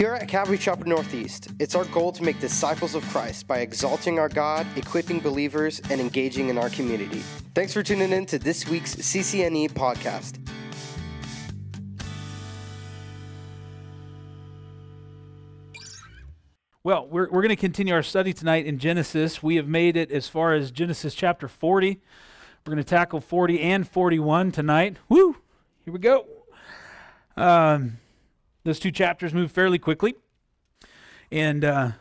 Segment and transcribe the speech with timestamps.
[0.00, 4.18] Here at Calvary Chapel Northeast, it's our goal to make disciples of Christ by exalting
[4.18, 7.18] our God, equipping believers, and engaging in our community.
[7.54, 10.38] Thanks for tuning in to this week's CCNE podcast.
[16.82, 19.42] Well, we're, we're going to continue our study tonight in Genesis.
[19.42, 22.00] We have made it as far as Genesis chapter 40.
[22.64, 24.96] We're going to tackle 40 and 41 tonight.
[25.10, 25.36] Woo!
[25.84, 26.24] Here we go.
[27.36, 27.98] Um,
[28.64, 30.14] those two chapters move fairly quickly.
[31.32, 31.92] And uh,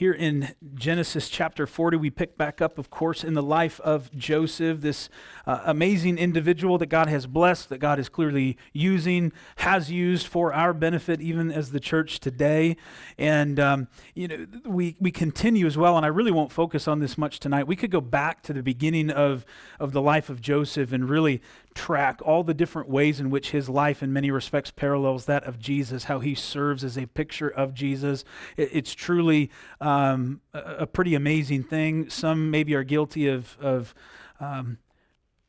[0.00, 4.10] here in Genesis chapter 40, we pick back up, of course, in the life of
[4.16, 5.10] Joseph, this
[5.46, 10.54] uh, amazing individual that God has blessed, that God is clearly using, has used for
[10.54, 12.78] our benefit, even as the church today.
[13.18, 17.00] And, um, you know, we, we continue as well, and I really won't focus on
[17.00, 17.66] this much tonight.
[17.66, 19.44] We could go back to the beginning of,
[19.78, 21.42] of the life of Joseph and really
[21.80, 25.58] track all the different ways in which his life, in many respects, parallels that of
[25.58, 28.22] Jesus, how he serves as a picture of Jesus.
[28.58, 32.10] It, it's truly um, a, a, pretty amazing thing.
[32.10, 33.94] Some maybe are guilty of, of
[34.40, 34.76] um,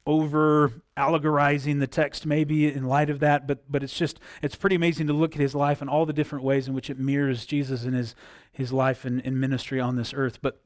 [0.06, 4.76] over allegorizing the text maybe in light of that but but it's just it's pretty
[4.76, 7.46] amazing to look at his life and all the different ways in which it mirrors
[7.46, 8.16] jesus and his
[8.52, 10.60] his life and, and ministry on this earth but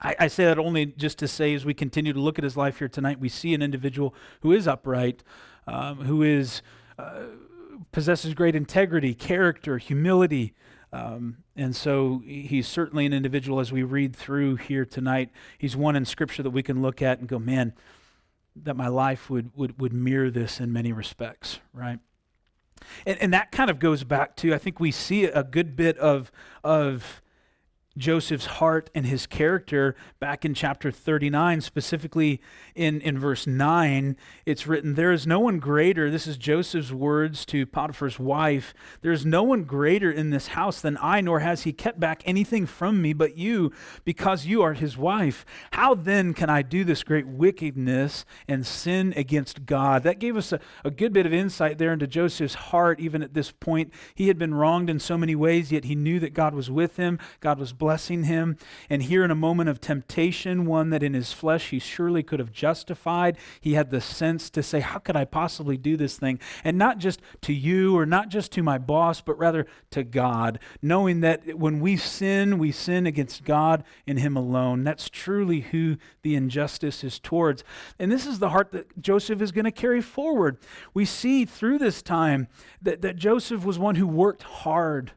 [0.00, 2.56] I, I, say that only just to say, as we continue to look at his
[2.56, 5.24] life here tonight, we see an individual who is upright,
[5.66, 6.62] um, who is
[6.98, 7.22] uh,
[7.90, 10.54] possesses great integrity, character, humility,
[10.92, 15.30] um, and so he's certainly an individual as we read through here tonight.
[15.58, 17.74] He's one in Scripture that we can look at and go, man,
[18.56, 21.98] that my life would would would mirror this in many respects, right?
[23.04, 25.98] And, and that kind of goes back to I think we see a good bit
[25.98, 26.32] of
[26.64, 27.22] of
[27.98, 32.40] Joseph's heart and his character back in chapter 39, specifically
[32.74, 34.16] in, in verse 9.
[34.46, 39.12] It's written, There is no one greater, this is Joseph's words to Potiphar's wife, there
[39.12, 42.66] is no one greater in this house than I, nor has he kept back anything
[42.66, 43.72] from me but you,
[44.04, 45.44] because you are his wife.
[45.72, 50.04] How then can I do this great wickedness and sin against God?
[50.04, 53.34] That gave us a, a good bit of insight there into Joseph's heart, even at
[53.34, 53.92] this point.
[54.14, 56.96] He had been wronged in so many ways, yet he knew that God was with
[56.96, 58.54] him, God was blessed blessing him.
[58.90, 62.38] And here, in a moment of temptation, one that in his flesh he surely could
[62.38, 66.38] have justified, he had the sense to say, How could I possibly do this thing?
[66.64, 70.58] And not just to you or not just to my boss, but rather to God,
[70.82, 74.84] knowing that when we sin, we sin against God and him alone.
[74.84, 77.64] That's truly who the injustice is towards.
[77.98, 80.58] And this is the heart that Joseph is going to carry forward.
[80.92, 82.48] We see through this time
[82.82, 85.12] that, that Joseph was one who worked hard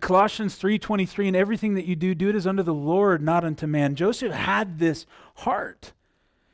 [0.00, 3.66] Colossians 3:23 and everything that you do do it as unto the Lord not unto
[3.66, 3.94] man.
[3.94, 5.06] Joseph had this
[5.36, 5.92] heart.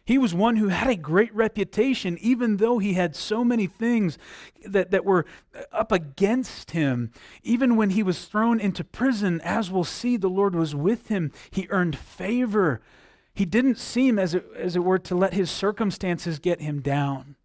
[0.04, 4.18] He was one who had a great reputation, even though he had so many things
[4.66, 5.24] that, that were
[5.70, 7.12] up against him.
[7.44, 11.30] Even when he was thrown into prison, as we'll see, the Lord was with him.
[11.52, 12.80] He earned favor.
[13.34, 17.36] He didn't seem, as it, as it were, to let his circumstances get him down.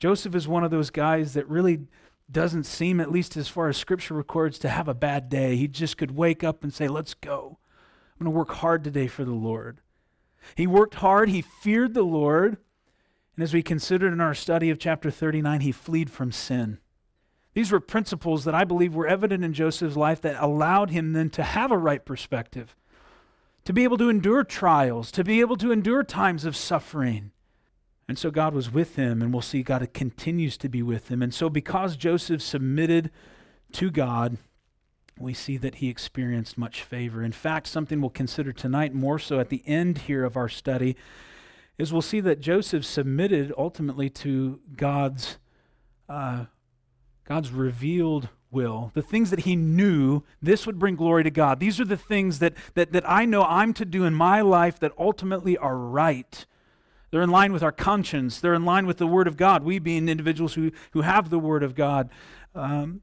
[0.00, 1.86] Joseph is one of those guys that really
[2.32, 5.56] doesn't seem, at least as far as scripture records, to have a bad day.
[5.56, 7.58] He just could wake up and say, Let's go.
[8.18, 9.80] I'm going to work hard today for the Lord.
[10.54, 12.58] He worked hard, he feared the Lord.
[13.36, 16.78] And as we considered in our study of chapter 39, he fled from sin.
[17.54, 21.30] These were principles that I believe were evident in Joseph's life that allowed him then
[21.30, 22.76] to have a right perspective,
[23.64, 27.32] to be able to endure trials, to be able to endure times of suffering.
[28.10, 31.22] And so God was with him, and we'll see God continues to be with him.
[31.22, 33.12] And so, because Joseph submitted
[33.74, 34.36] to God,
[35.16, 37.22] we see that he experienced much favor.
[37.22, 40.96] In fact, something we'll consider tonight, more so at the end here of our study,
[41.78, 45.38] is we'll see that Joseph submitted ultimately to God's,
[46.08, 46.46] uh,
[47.24, 51.60] God's revealed will, the things that he knew this would bring glory to God.
[51.60, 54.80] These are the things that, that, that I know I'm to do in my life
[54.80, 56.44] that ultimately are right.
[57.10, 58.40] They're in line with our conscience.
[58.40, 59.64] They're in line with the Word of God.
[59.64, 62.10] We, being individuals who, who have the Word of God,
[62.54, 63.02] um,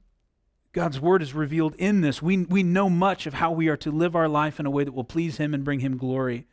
[0.71, 2.21] God's Word is revealed in this.
[2.21, 4.83] We, we know much of how we are to live our life in a way
[4.83, 6.47] that will please Him and bring Him glory.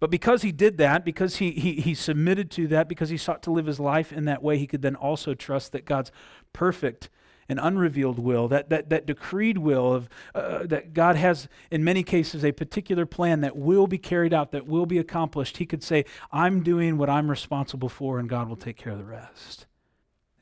[0.00, 3.42] But because he did that, because he, he, he submitted to that, because he sought
[3.42, 6.10] to live his life in that way, he could then also trust that God's
[6.54, 7.10] perfect
[7.50, 12.04] an unrevealed will, that, that, that decreed will of uh, that God has in many
[12.04, 15.56] cases a particular plan that will be carried out, that will be accomplished.
[15.56, 18.98] He could say, I'm doing what I'm responsible for, and God will take care of
[18.98, 19.66] the rest.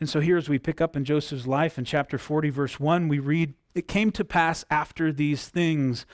[0.00, 3.08] And so here, as we pick up in Joseph's life in chapter 40, verse 1,
[3.08, 6.04] we read, It came to pass after these things.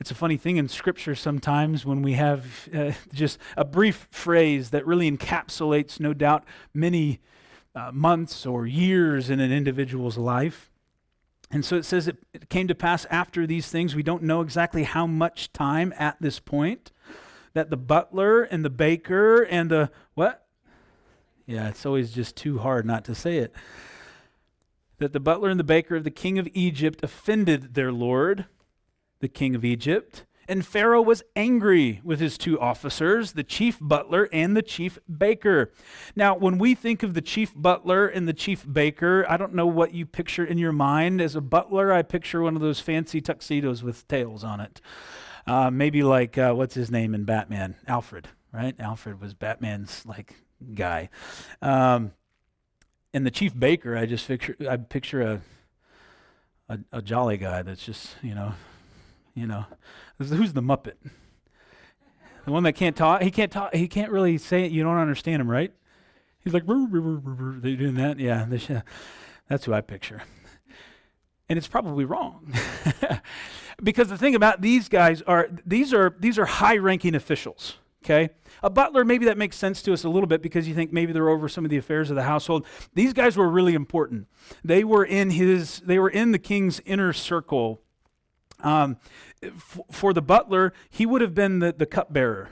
[0.00, 4.70] It's a funny thing in Scripture sometimes when we have uh, just a brief phrase
[4.70, 7.20] that really encapsulates, no doubt, many
[7.74, 10.70] uh, months or years in an individual's life.
[11.50, 13.94] And so it says it, it came to pass after these things.
[13.94, 16.92] We don't know exactly how much time at this point
[17.54, 20.46] that the butler and the baker and the what?
[21.46, 23.52] Yeah, it's always just too hard not to say it.
[24.98, 28.46] That the butler and the baker of the king of Egypt offended their lord,
[29.20, 30.24] the king of Egypt.
[30.50, 35.72] And Pharaoh was angry with his two officers, the chief butler and the chief baker.
[36.16, 39.68] Now, when we think of the chief butler and the chief baker, I don't know
[39.68, 41.20] what you picture in your mind.
[41.20, 44.80] As a butler, I picture one of those fancy tuxedos with tails on it.
[45.46, 47.76] Uh, maybe like, uh, what's his name in Batman?
[47.86, 48.74] Alfred, right?
[48.80, 50.34] Alfred was Batman's like
[50.74, 51.10] guy.
[51.62, 52.10] Um,
[53.14, 55.40] and the chief baker, I just picture, I picture a,
[56.68, 58.54] a, a jolly guy that's just, you know,
[59.34, 59.64] you know,
[60.18, 60.94] who's the Muppet?
[62.44, 63.22] The one that can't talk.
[63.22, 63.74] He can't talk.
[63.74, 64.72] He can't really say it.
[64.72, 65.72] You don't understand him, right?
[66.42, 68.16] He's like, they doing that.
[68.18, 68.46] Yeah,
[69.48, 70.22] that's who I picture.
[71.48, 72.54] And it's probably wrong,
[73.82, 77.76] because the thing about these guys are these are these are high-ranking officials.
[78.04, 78.30] Okay,
[78.62, 81.12] a butler maybe that makes sense to us a little bit because you think maybe
[81.12, 82.64] they're over some of the affairs of the household.
[82.94, 84.28] These guys were really important.
[84.64, 85.80] They were in his.
[85.80, 87.82] They were in the king's inner circle
[88.62, 88.96] um,
[89.90, 92.50] for the butler, he would have been the, the cupbearer.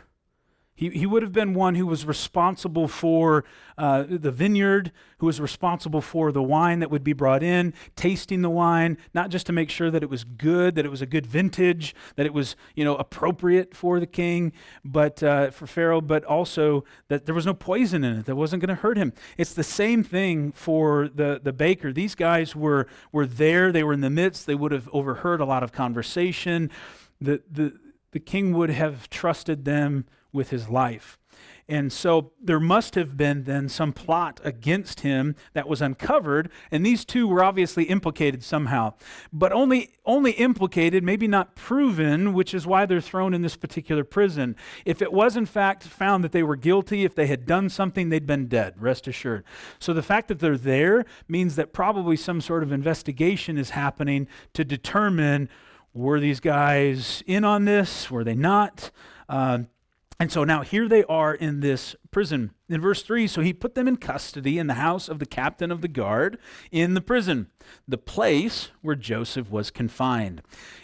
[0.79, 3.45] He, he would have been one who was responsible for
[3.77, 8.43] uh, the vineyard, who was responsible for the wine that would be brought in, tasting
[8.43, 11.07] the wine, not just to make sure that it was good, that it was a
[11.07, 14.53] good vintage, that it was you know appropriate for the king,
[14.85, 18.63] but uh, for Pharaoh, but also that there was no poison in it that wasn't
[18.63, 19.13] going to hurt him.
[19.37, 21.93] It's the same thing for the the baker.
[21.93, 23.73] These guys were were there.
[23.73, 24.47] They were in the midst.
[24.47, 26.71] They would have overheard a lot of conversation.
[27.21, 27.77] The the
[28.13, 31.19] the king would have trusted them with his life.
[31.71, 36.85] And so there must have been then some plot against him that was uncovered, and
[36.85, 38.95] these two were obviously implicated somehow,
[39.31, 44.03] but only only implicated, maybe not proven, which is why they're thrown in this particular
[44.03, 44.57] prison.
[44.87, 48.09] If it was in fact found that they were guilty, if they had done something,
[48.09, 49.45] they'd been dead, rest assured.
[49.79, 54.27] So the fact that they're there means that probably some sort of investigation is happening
[54.55, 55.51] to determine
[55.93, 58.11] were these guys in on this?
[58.11, 58.91] Were they not?
[59.29, 59.65] Uh,
[60.21, 62.53] and so now here they are in this prison.
[62.69, 65.71] In verse 3, so he put them in custody in the house of the captain
[65.71, 66.39] of the guard
[66.71, 67.49] in the prison,
[67.87, 70.43] the place where Joseph was confined.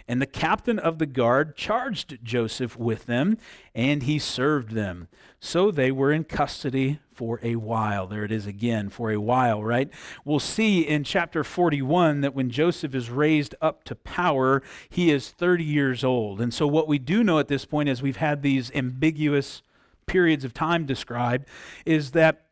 [0.08, 3.36] And the captain of the guard charged Joseph with them,
[3.74, 5.08] and he served them.
[5.40, 8.06] So they were in custody for a while.
[8.06, 9.90] There it is again, for a while, right?
[10.24, 15.30] We'll see in chapter 41 that when Joseph is raised up to power, he is
[15.30, 16.40] 30 years old.
[16.40, 19.62] And so, what we do know at this point, is we've had these ambiguous
[20.06, 21.46] periods of time described,
[21.84, 22.44] is that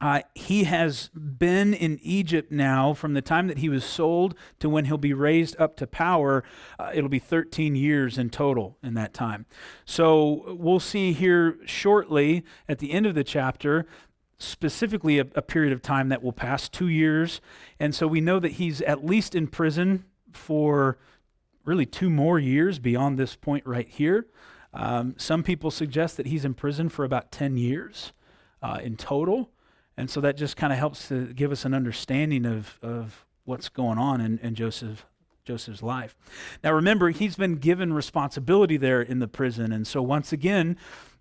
[0.00, 4.68] uh, he has been in Egypt now from the time that he was sold to
[4.68, 6.44] when he'll be raised up to power.
[6.78, 9.46] Uh, it'll be 13 years in total in that time.
[9.86, 13.86] So we'll see here shortly at the end of the chapter,
[14.38, 17.40] specifically a, a period of time that will pass two years.
[17.80, 20.98] And so we know that he's at least in prison for
[21.64, 24.26] really two more years beyond this point right here.
[24.76, 28.12] Um, some people suggest that he's in prison for about 10 years
[28.62, 29.50] uh, in total.
[29.96, 33.70] And so that just kind of helps to give us an understanding of, of what's
[33.70, 35.06] going on in, in Joseph,
[35.46, 36.14] Joseph's life.
[36.62, 39.72] Now remember, he's been given responsibility there in the prison.
[39.72, 40.76] And so once again,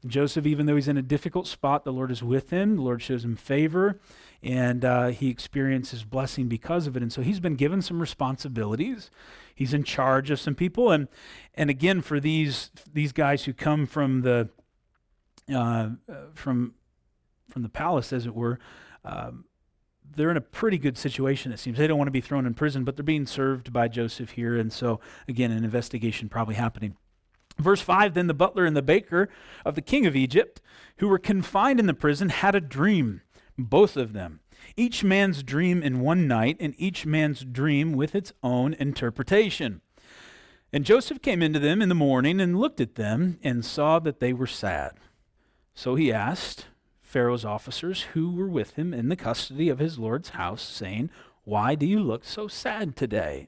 [0.05, 2.75] Joseph, even though he's in a difficult spot, the Lord is with him.
[2.75, 3.99] The Lord shows him favor,
[4.43, 7.01] and uh, he experiences blessing because of it.
[7.01, 9.09] And so he's been given some responsibilities.
[9.53, 11.07] He's in charge of some people, and
[11.53, 14.49] and again for these these guys who come from the
[15.53, 15.89] uh,
[16.33, 16.73] from
[17.49, 18.59] from the palace, as it were,
[19.03, 19.45] um,
[20.15, 21.77] they're in a pretty good situation, it seems.
[21.77, 24.57] They don't want to be thrown in prison, but they're being served by Joseph here.
[24.57, 26.95] And so, again, an investigation probably happening.
[27.57, 29.29] Verse 5 Then the butler and the baker
[29.63, 30.61] of the king of Egypt,
[30.97, 33.21] who were confined in the prison, had a dream,
[33.57, 34.41] both of them.
[34.75, 39.81] Each man's dream in one night, and each man's dream with its own interpretation.
[40.73, 44.19] And Joseph came into them in the morning and looked at them and saw that
[44.19, 44.93] they were sad.
[45.73, 46.65] So he asked,
[47.01, 51.09] Pharaoh's officers who were with him in the custody of his Lord's house, saying,
[51.43, 53.47] Why do you look so sad today?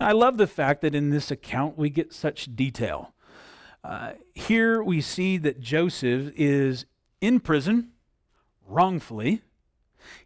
[0.00, 3.14] I love the fact that in this account we get such detail.
[3.84, 6.86] Uh, here we see that Joseph is
[7.20, 7.90] in prison
[8.70, 9.42] wrongfully.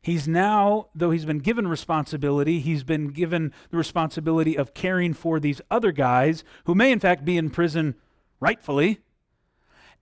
[0.00, 5.40] He's now, though he's been given responsibility, he's been given the responsibility of caring for
[5.40, 7.96] these other guys who may, in fact, be in prison
[8.40, 9.00] rightfully.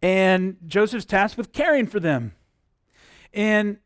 [0.02, 2.34] And Joseph's tasked with caring for them.
[3.32, 3.78] And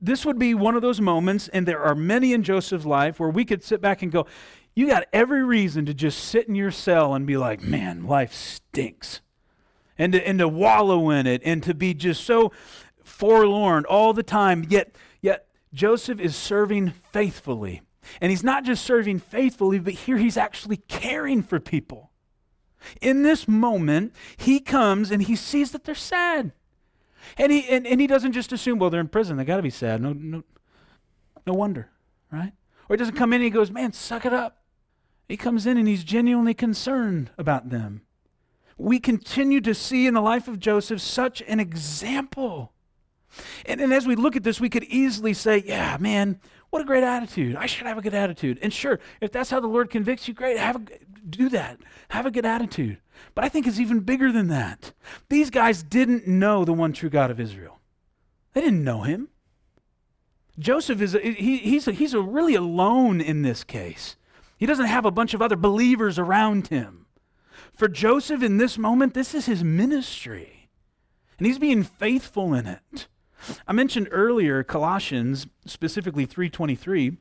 [0.00, 3.28] this would be one of those moments, and there are many in Joseph's life, where
[3.28, 4.26] we could sit back and go,
[4.74, 8.32] you got every reason to just sit in your cell and be like, man, life
[8.32, 9.20] stinks.
[9.98, 12.50] And to, and to wallow in it and to be just so
[13.12, 14.64] forlorn all the time.
[14.68, 17.82] Yet, yet Joseph is serving faithfully.
[18.20, 22.10] And he's not just serving faithfully, but here he's actually caring for people.
[23.00, 26.52] In this moment, he comes and he sees that they're sad.
[27.38, 29.36] And he, and, and he doesn't just assume, well, they're in prison.
[29.36, 30.02] They got to be sad.
[30.02, 30.42] No, no,
[31.46, 31.90] no wonder,
[32.32, 32.52] right?
[32.88, 34.64] Or he doesn't come in and he goes, man, suck it up.
[35.28, 38.02] He comes in and he's genuinely concerned about them.
[38.76, 42.71] We continue to see in the life of Joseph such an example.
[43.66, 46.84] And, and as we look at this, we could easily say, yeah, man, what a
[46.84, 47.56] great attitude.
[47.56, 48.58] I should have a good attitude.
[48.62, 50.80] And sure, if that's how the Lord convicts you, great, have a,
[51.28, 51.78] do that.
[52.08, 52.98] Have a good attitude.
[53.34, 54.92] But I think it's even bigger than that.
[55.28, 57.78] These guys didn't know the one true God of Israel.
[58.54, 59.28] They didn't know him.
[60.58, 64.16] Joseph is a, he, he's, a, he's a really alone in this case.
[64.58, 67.06] He doesn't have a bunch of other believers around him.
[67.72, 70.68] For Joseph in this moment, this is his ministry.
[71.38, 73.08] And he's being faithful in it.
[73.66, 77.16] I mentioned earlier Colossians, specifically 323,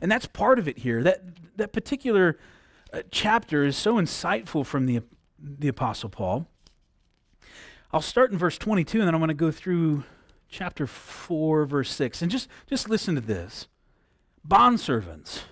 [0.00, 1.02] and that's part of it here.
[1.02, 1.22] That,
[1.56, 2.38] that particular
[2.92, 5.02] uh, chapter is so insightful from the,
[5.38, 6.46] the Apostle Paul.
[7.92, 10.04] I'll start in verse 22, and then I'm going to go through
[10.48, 12.22] chapter 4, verse 6.
[12.22, 13.66] And just, just listen to this.
[14.46, 15.42] Bondservants,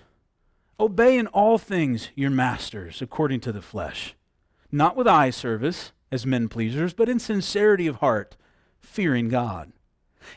[0.79, 4.15] obey in all things your masters according to the flesh,
[4.71, 8.37] not with eye service as men pleasers, but in sincerity of heart,
[8.87, 9.71] fearing God.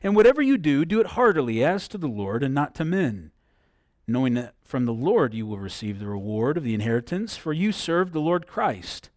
[0.03, 3.33] And whatever you do, do it heartily as to the Lord and not to men,
[4.07, 7.73] knowing that from the Lord you will receive the reward of the inheritance, for you
[7.73, 9.11] serve the Lord Christ.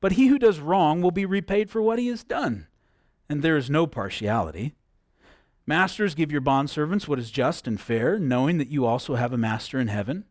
[0.00, 2.68] But he who does wrong will be repaid for what he has done
[3.28, 4.74] and there is no partiality.
[5.66, 9.38] Masters, give your bondservants what is just and fair, knowing that you also have a
[9.38, 10.24] master in heaven.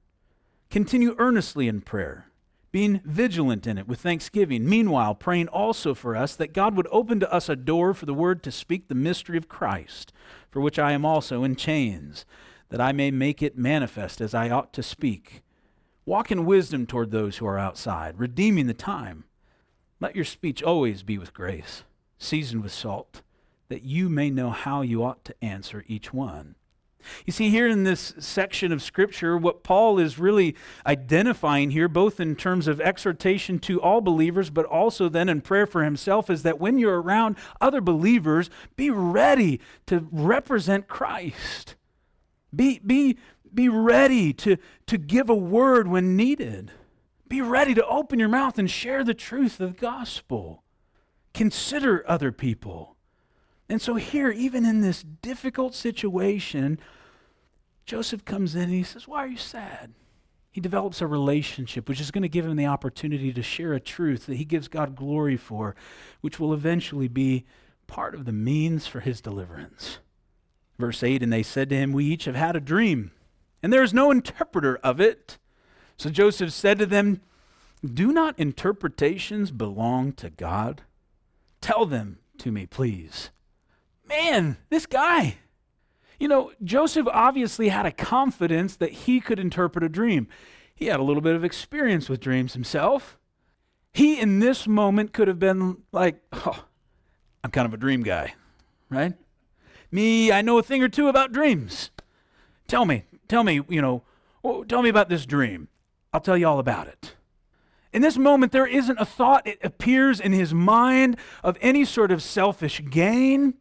[0.70, 2.28] Continue earnestly in prayer,
[2.76, 4.68] being vigilant in it with thanksgiving.
[4.68, 8.14] Meanwhile, praying also for us that God would open to us a door for the
[8.14, 10.12] word to speak the mystery of Christ,
[10.52, 12.26] for which I am also in chains,
[12.68, 15.42] that I may make it manifest as I ought to speak.
[16.06, 19.24] Walk in wisdom toward those who are outside, redeeming the time.
[20.02, 21.86] Let your speech always be with grace
[22.18, 23.22] seasoned with salt,
[23.70, 26.56] that you may know how you ought to answer each one.
[27.26, 32.20] You see, here in this section of Scripture, what Paul is really identifying here, both
[32.20, 36.44] in terms of exhortation to all believers, but also then in prayer for himself, is
[36.44, 41.76] that when you're around other believers, be ready to represent Christ.
[42.56, 43.18] Be, be,
[43.54, 44.58] be ready to,
[44.88, 46.72] to give a word when needed.
[47.28, 50.64] Be ready to open your mouth and share the truth of the gospel
[51.36, 52.96] consider other people.
[53.70, 56.80] And so, here, even in this difficult situation,
[57.86, 59.94] Joseph comes in and he says, Why are you sad?
[60.52, 63.80] He develops a relationship which is going to give him the opportunity to share a
[63.80, 65.76] truth that he gives God glory for,
[66.22, 67.46] which will eventually be
[67.88, 70.00] part of the means for his deliverance.
[70.80, 73.12] Verse 8 And they said to him, We each have had a dream,
[73.62, 75.38] and there is no interpreter of it.
[75.98, 77.22] So Joseph said to them,
[77.84, 80.84] Do not interpretations belong to God?
[81.62, 83.30] Tell them to me, please.
[84.08, 85.38] Man, this guy.
[86.20, 90.28] You know, Joseph obviously had a confidence that he could interpret a dream.
[90.74, 93.18] He had a little bit of experience with dreams himself.
[93.94, 96.66] He, in this moment, could have been like, oh,
[97.44, 98.34] I'm kind of a dream guy,
[98.90, 99.14] right?
[99.92, 101.92] Me, I know a thing or two about dreams.
[102.68, 104.04] Tell me, tell me, you know,
[104.44, 105.70] oh, tell me about this dream.
[106.12, 107.16] I'll tell you all about it.
[107.94, 112.12] In this moment, there isn't a thought it appears in his mind of any sort
[112.12, 113.54] of selfish gain.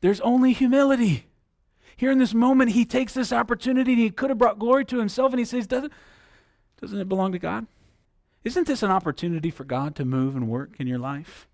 [0.00, 1.26] There's only humility.
[2.02, 5.32] Here in this moment, he takes this opportunity he could have brought glory to himself
[5.32, 5.92] and he says, Doesn't,
[6.80, 7.68] doesn't it belong to God?
[8.42, 11.46] Isn't this an opportunity for God to move and work in your life?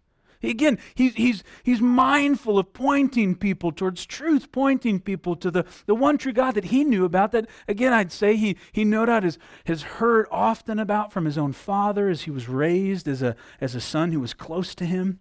[0.42, 5.94] Again, he's, he's, he's mindful of pointing people towards truth, pointing people to the, the
[5.94, 7.32] one true God that he knew about.
[7.32, 11.36] That, again, I'd say he, he no doubt has, has heard often about from his
[11.36, 14.86] own father as he was raised as a, as a son who was close to
[14.86, 15.20] him.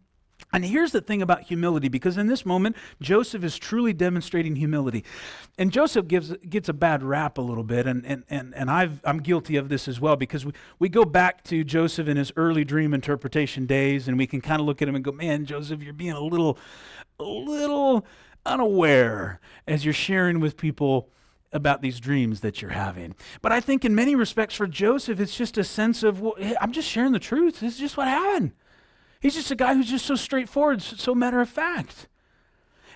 [0.53, 5.03] And here's the thing about humility, because in this moment, Joseph is truly demonstrating humility.
[5.57, 9.01] And Joseph gives, gets a bad rap a little bit, and, and, and, and I've,
[9.03, 12.31] I'm guilty of this as well, because we, we go back to Joseph in his
[12.37, 15.45] early dream interpretation days, and we can kind of look at him and go, man,
[15.45, 16.57] Joseph, you're being a little,
[17.19, 18.05] a little
[18.45, 21.09] unaware as you're sharing with people
[21.51, 23.15] about these dreams that you're having.
[23.41, 26.71] But I think in many respects for Joseph, it's just a sense of, well, I'm
[26.71, 27.59] just sharing the truth.
[27.59, 28.53] This is just what happened.
[29.19, 32.07] He's just a guy who's just so straightforward, so matter of fact.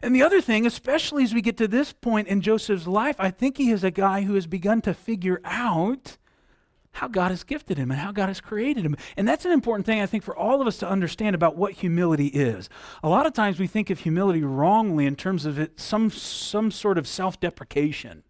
[0.02, 3.30] And the other thing, especially as we get to this point in Joseph's life, I
[3.30, 6.18] think he is a guy who has begun to figure out
[6.94, 8.98] how God has gifted him and how God has created him.
[9.16, 11.74] And that's an important thing, I think, for all of us to understand about what
[11.74, 12.68] humility is.
[13.04, 16.72] A lot of times we think of humility wrongly in terms of it, some, some
[16.72, 18.24] sort of self deprecation.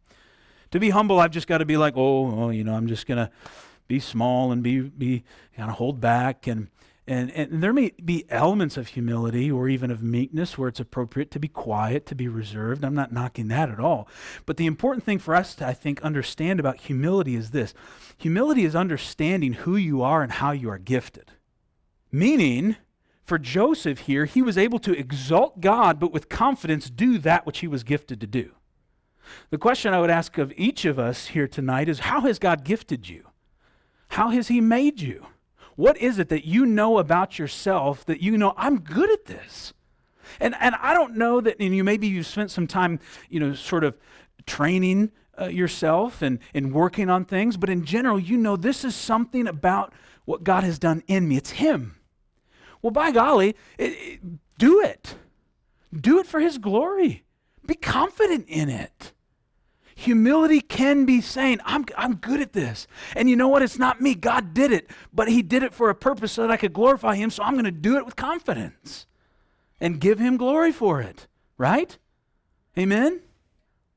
[0.71, 3.07] To be humble, I've just got to be like, oh, oh you know, I'm just
[3.07, 3.31] going to
[3.87, 5.23] be small and be, be
[5.55, 6.47] kind of hold back.
[6.47, 6.67] And,
[7.07, 11.31] and, and there may be elements of humility or even of meekness where it's appropriate
[11.31, 12.85] to be quiet, to be reserved.
[12.85, 14.07] I'm not knocking that at all.
[14.45, 17.73] But the important thing for us to, I think, understand about humility is this
[18.17, 21.31] humility is understanding who you are and how you are gifted.
[22.11, 22.75] Meaning,
[23.23, 27.59] for Joseph here, he was able to exalt God, but with confidence do that which
[27.59, 28.51] he was gifted to do.
[29.49, 32.63] The question I would ask of each of us here tonight is how has God
[32.63, 33.27] gifted you?
[34.09, 35.25] How has he made you?
[35.75, 39.73] What is it that you know about yourself that you know, I'm good at this?
[40.39, 42.99] And, and I don't know that, and you maybe you've spent some time,
[43.29, 43.95] you know, sort of
[44.45, 48.95] training uh, yourself and, and working on things, but in general, you know this is
[48.95, 49.93] something about
[50.25, 51.37] what God has done in me.
[51.37, 51.95] It's Him.
[52.81, 54.19] Well, by golly, it, it,
[54.57, 55.15] do it.
[55.93, 57.23] Do it for His glory.
[57.65, 59.13] Be confident in it.
[60.01, 62.87] Humility can be saying, I'm, I'm good at this.
[63.15, 63.61] And you know what?
[63.61, 64.15] It's not me.
[64.15, 67.15] God did it, but He did it for a purpose so that I could glorify
[67.15, 67.29] Him.
[67.29, 69.05] So I'm going to do it with confidence
[69.79, 71.27] and give Him glory for it,
[71.57, 71.97] right?
[72.77, 73.21] Amen?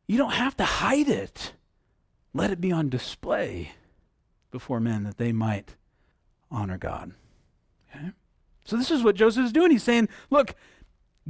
[0.07, 1.55] You don't have to hide it.
[2.35, 3.73] Let it be on display
[4.51, 5.75] before men that they might
[6.51, 7.13] honor God.
[7.89, 8.11] Okay?
[8.67, 9.71] So this is what Joseph is doing.
[9.71, 10.55] He's saying, look,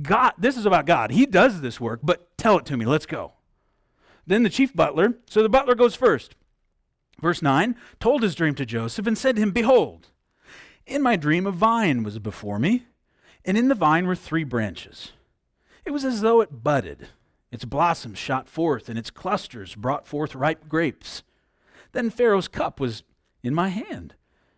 [0.03, 1.13] God, this is about God.
[1.13, 2.85] He does this work, but tell it to me.
[2.85, 3.35] Let's go.
[4.27, 6.35] Then the chief butler, so the butler goes first.
[7.21, 10.09] Verse 9, told his dream to Joseph and said to him, Behold,
[10.87, 12.87] in my dream a vine was before me,
[13.45, 15.13] and in the vine were three branches.
[15.85, 17.09] It was as though it budded.
[17.51, 21.23] Its blossoms shot forth, and its clusters brought forth ripe grapes.
[21.93, 23.05] Then Pharaoh's cup was
[23.43, 24.15] in my hand,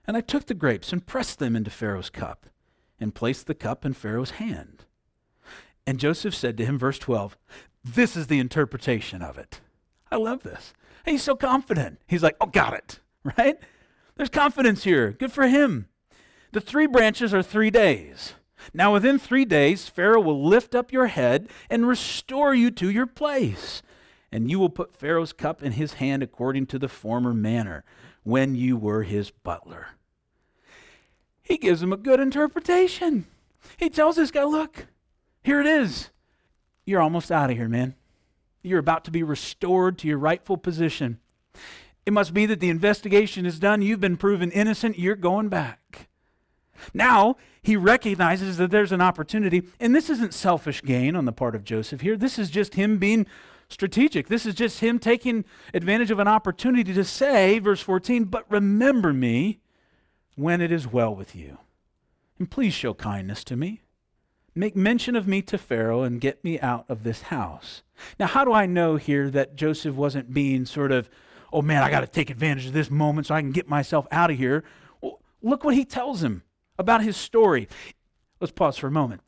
[0.06, 2.46] and I took the grapes and pressed them into Pharaoh's cup,
[2.98, 4.85] and placed the cup in Pharaoh's hand.
[5.87, 7.37] And Joseph said to him, verse 12,
[7.94, 9.61] this is the interpretation of it.
[10.11, 10.75] I love this.
[11.05, 12.01] He's so confident.
[12.07, 13.01] He's like, oh, got it,
[13.38, 13.59] right?
[14.16, 15.12] There's confidence here.
[15.12, 15.87] Good for him.
[16.53, 18.35] The three branches are three days.
[18.72, 23.07] Now, within three days, Pharaoh will lift up your head and restore you to your
[23.07, 23.83] place.
[24.33, 27.85] And you will put Pharaoh's cup in his hand according to the former manner
[28.25, 29.88] when you were his butler.
[31.42, 33.27] He gives him a good interpretation.
[33.77, 34.87] He tells this guy, look,
[35.44, 36.11] here it is
[36.87, 37.94] you're almost out of here, man.
[38.62, 41.18] You're about to be restored to your rightful position.
[42.07, 43.83] It must be that the investigation is done.
[43.83, 44.99] You've been proven innocent.
[44.99, 46.09] You're going back.
[46.94, 51.55] Now, he recognizes that there's an opportunity, and this isn't selfish gain on the part
[51.55, 52.16] of Joseph here.
[52.16, 53.27] This is just him being
[53.68, 54.29] strategic.
[54.29, 55.44] This is just him taking
[55.75, 59.59] advantage of an opportunity to say, verse 14, but remember me
[60.37, 61.59] when it is well with you.
[62.38, 63.81] And please show kindness to me
[64.57, 67.83] make mention of me to Pharaoh and get me out of this house.
[68.19, 71.11] Now, how do I know here that Joseph wasn't being sort of,
[71.53, 74.07] oh man, I got to take advantage of this moment so I can get myself
[74.11, 74.64] out of here?
[75.01, 76.42] Well, look what he tells him
[76.79, 77.69] about his story.
[78.40, 79.23] Let's pause for a moment.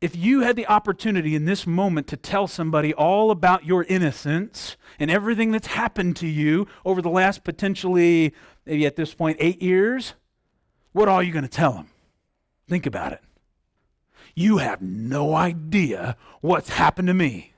[0.00, 4.78] If you had the opportunity in this moment to tell somebody all about your innocence
[4.98, 8.32] and everything that's happened to you over the last potentially,
[8.64, 10.14] maybe at this point, eight years,
[10.92, 11.90] what are you going to tell them?
[12.66, 13.20] Think about it.
[14.34, 17.52] You have no idea what's happened to me.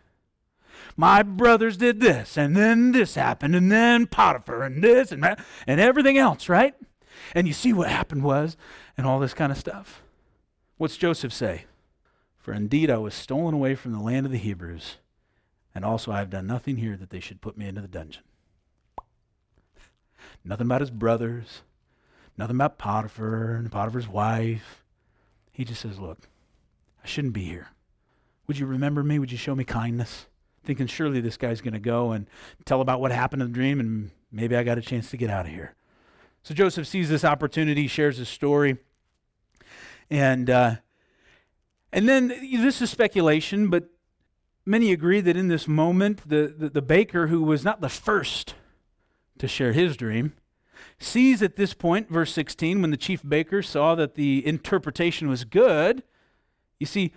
[0.96, 5.42] My brothers did this, and then this happened, and then Potiphar, and this, and that,
[5.66, 6.74] and everything else, right?
[7.34, 8.56] And you see what happened was,
[8.96, 10.02] and all this kind of stuff.
[10.76, 11.64] What's Joseph say?
[12.36, 14.96] For indeed I was stolen away from the land of the Hebrews,
[15.74, 18.24] and also I have done nothing here that they should put me into the dungeon.
[20.44, 21.62] Nothing about his brothers,
[22.36, 24.82] nothing about Potiphar and Potiphar's wife.
[25.52, 26.28] He just says, Look,
[27.02, 27.68] I shouldn't be here.
[28.46, 29.18] Would you remember me?
[29.18, 30.26] Would you show me kindness?
[30.64, 32.26] Thinking surely this guy's going to go and
[32.64, 35.30] tell about what happened in the dream, and maybe I got a chance to get
[35.30, 35.74] out of here.
[36.42, 38.78] So Joseph sees this opportunity, shares his story,
[40.10, 40.76] and uh,
[41.92, 43.90] and then this is speculation, but
[44.64, 48.54] many agree that in this moment, the, the, the baker who was not the first
[49.38, 50.32] to share his dream
[50.98, 55.44] sees at this point, verse 16, when the chief baker saw that the interpretation was
[55.44, 56.02] good,
[56.82, 57.12] you see,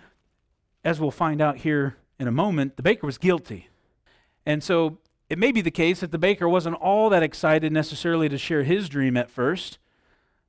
[0.84, 3.68] as we'll find out here in a moment, the baker was guilty.
[4.46, 4.98] And so
[5.28, 8.62] it may be the case that the baker wasn't all that excited necessarily to share
[8.62, 9.78] his dream at first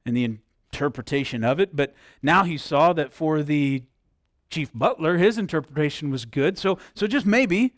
[0.06, 3.86] and the interpretation of it, but now he saw that for the
[4.52, 6.60] chief butler, his interpretation was good.
[6.60, 7.74] So, so just maybe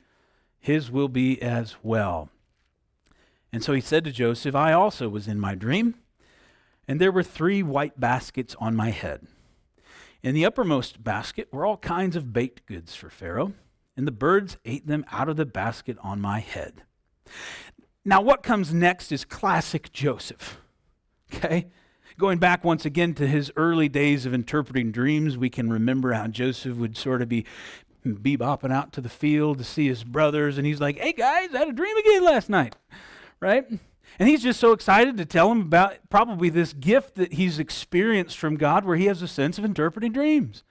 [0.59, 2.27] his will be as well.
[3.53, 5.95] And so he said to Joseph, I also was in my dream,
[6.85, 9.25] and there were three white baskets on my head.
[10.21, 13.53] In the uppermost basket were all kinds of baked goods for Pharaoh,
[13.95, 16.83] and the birds ate them out of the basket on my head.
[18.03, 20.57] Now, what comes next is classic Joseph.
[21.31, 21.67] Okay?
[22.17, 26.25] Going back once again to his early days of interpreting dreams, we can remember how
[26.25, 27.45] Joseph would sort of be
[28.03, 31.59] bebopping out to the field to see his brothers, and he's like, Hey guys, I
[31.59, 32.75] had a dream again last night,
[33.39, 33.67] right?
[34.19, 38.37] And he's just so excited to tell him about probably this gift that he's experienced
[38.37, 40.63] from God where he has a sense of interpreting dreams.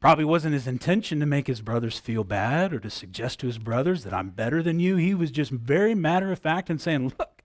[0.00, 3.58] Probably wasn't his intention to make his brothers feel bad or to suggest to his
[3.58, 4.96] brothers that I'm better than you.
[4.96, 7.42] He was just very matter of fact and saying, Look,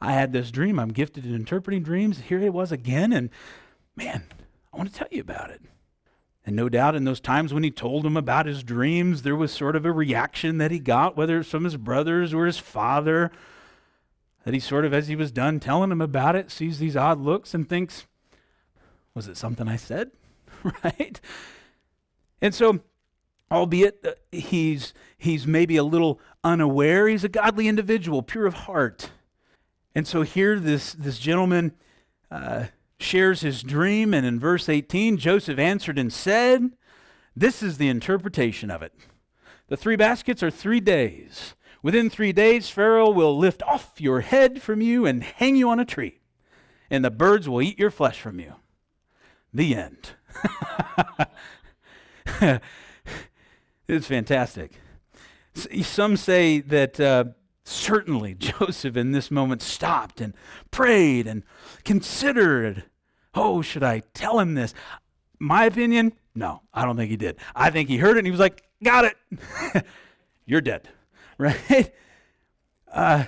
[0.00, 0.78] I had this dream.
[0.78, 2.20] I'm gifted in interpreting dreams.
[2.20, 3.12] Here it was again.
[3.12, 3.30] And
[3.96, 4.22] man,
[4.72, 5.60] I want to tell you about it.
[6.46, 9.50] And no doubt in those times when he told them about his dreams, there was
[9.50, 13.32] sort of a reaction that he got, whether it's from his brothers or his father,
[14.48, 17.20] that he sort of, as he was done telling him about it, sees these odd
[17.20, 18.06] looks and thinks,
[19.12, 20.10] Was it something I said?
[20.82, 21.20] right?
[22.40, 22.80] And so,
[23.52, 29.10] albeit uh, he's, he's maybe a little unaware, he's a godly individual, pure of heart.
[29.94, 31.74] And so here, this, this gentleman
[32.30, 36.70] uh, shares his dream, and in verse 18, Joseph answered and said,
[37.36, 38.94] This is the interpretation of it.
[39.66, 41.54] The three baskets are three days.
[41.82, 45.80] Within three days, Pharaoh will lift off your head from you and hang you on
[45.80, 46.20] a tree,
[46.90, 48.54] and the birds will eat your flesh from you.
[49.52, 50.10] The end.
[53.88, 54.72] it's fantastic.
[55.54, 57.24] Some say that uh,
[57.68, 60.32] Certainly, Joseph in this moment stopped and
[60.70, 61.44] prayed and
[61.84, 62.84] considered
[63.34, 64.74] oh, should I tell him this?
[65.38, 67.36] My opinion, no, I don't think he did.
[67.54, 69.84] I think he heard it and he was like, got it.
[70.46, 70.88] You're dead,
[71.38, 71.94] right?
[72.90, 73.24] Uh,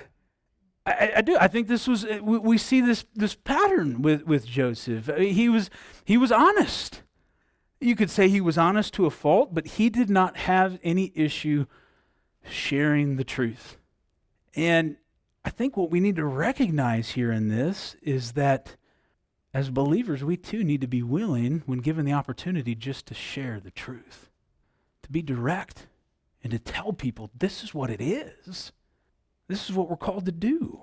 [0.85, 1.37] I, I, do.
[1.39, 2.05] I think this was.
[2.05, 5.07] We, we, see this this pattern with with Joseph.
[5.07, 5.69] Uh, he was
[6.03, 7.03] he was honest.
[7.79, 11.11] You could say he was honest to a fault, but he did not have any
[11.15, 11.65] issue
[12.43, 13.77] sharing the truth.
[14.55, 14.97] And
[15.45, 18.75] I think what we need to recognize here in this is that
[19.53, 23.59] as believers, we too need to be willing, when given the opportunity, just to share
[23.59, 24.29] the truth,
[25.03, 25.87] to be direct,
[26.43, 28.71] and to tell people this is what it is.
[29.47, 30.81] This is what we're called to do.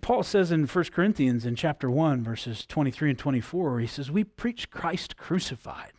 [0.00, 4.24] Paul says in 1 Corinthians in chapter 1, verses 23 and 24, he says, We
[4.24, 5.92] preach Christ crucified,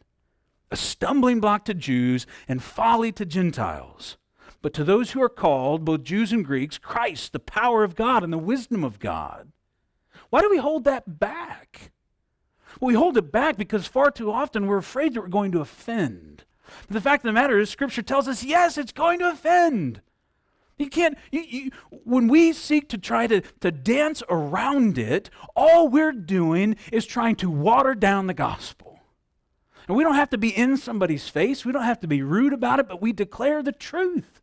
[0.69, 4.17] a stumbling block to Jews and folly to Gentiles.
[4.61, 8.23] But to those who are called, both Jews and Greeks, Christ, the power of God
[8.23, 9.51] and the wisdom of God.
[10.29, 11.91] Why do we hold that back?
[12.79, 15.61] Well, we hold it back because far too often we're afraid that we're going to
[15.61, 16.43] offend.
[16.87, 20.01] But the fact of the matter is, Scripture tells us, yes, it's going to offend.
[20.77, 21.71] You can't, you, you,
[22.03, 27.35] when we seek to try to, to dance around it, all we're doing is trying
[27.37, 28.99] to water down the gospel.
[29.87, 32.53] And we don't have to be in somebody's face, we don't have to be rude
[32.53, 34.41] about it, but we declare the truth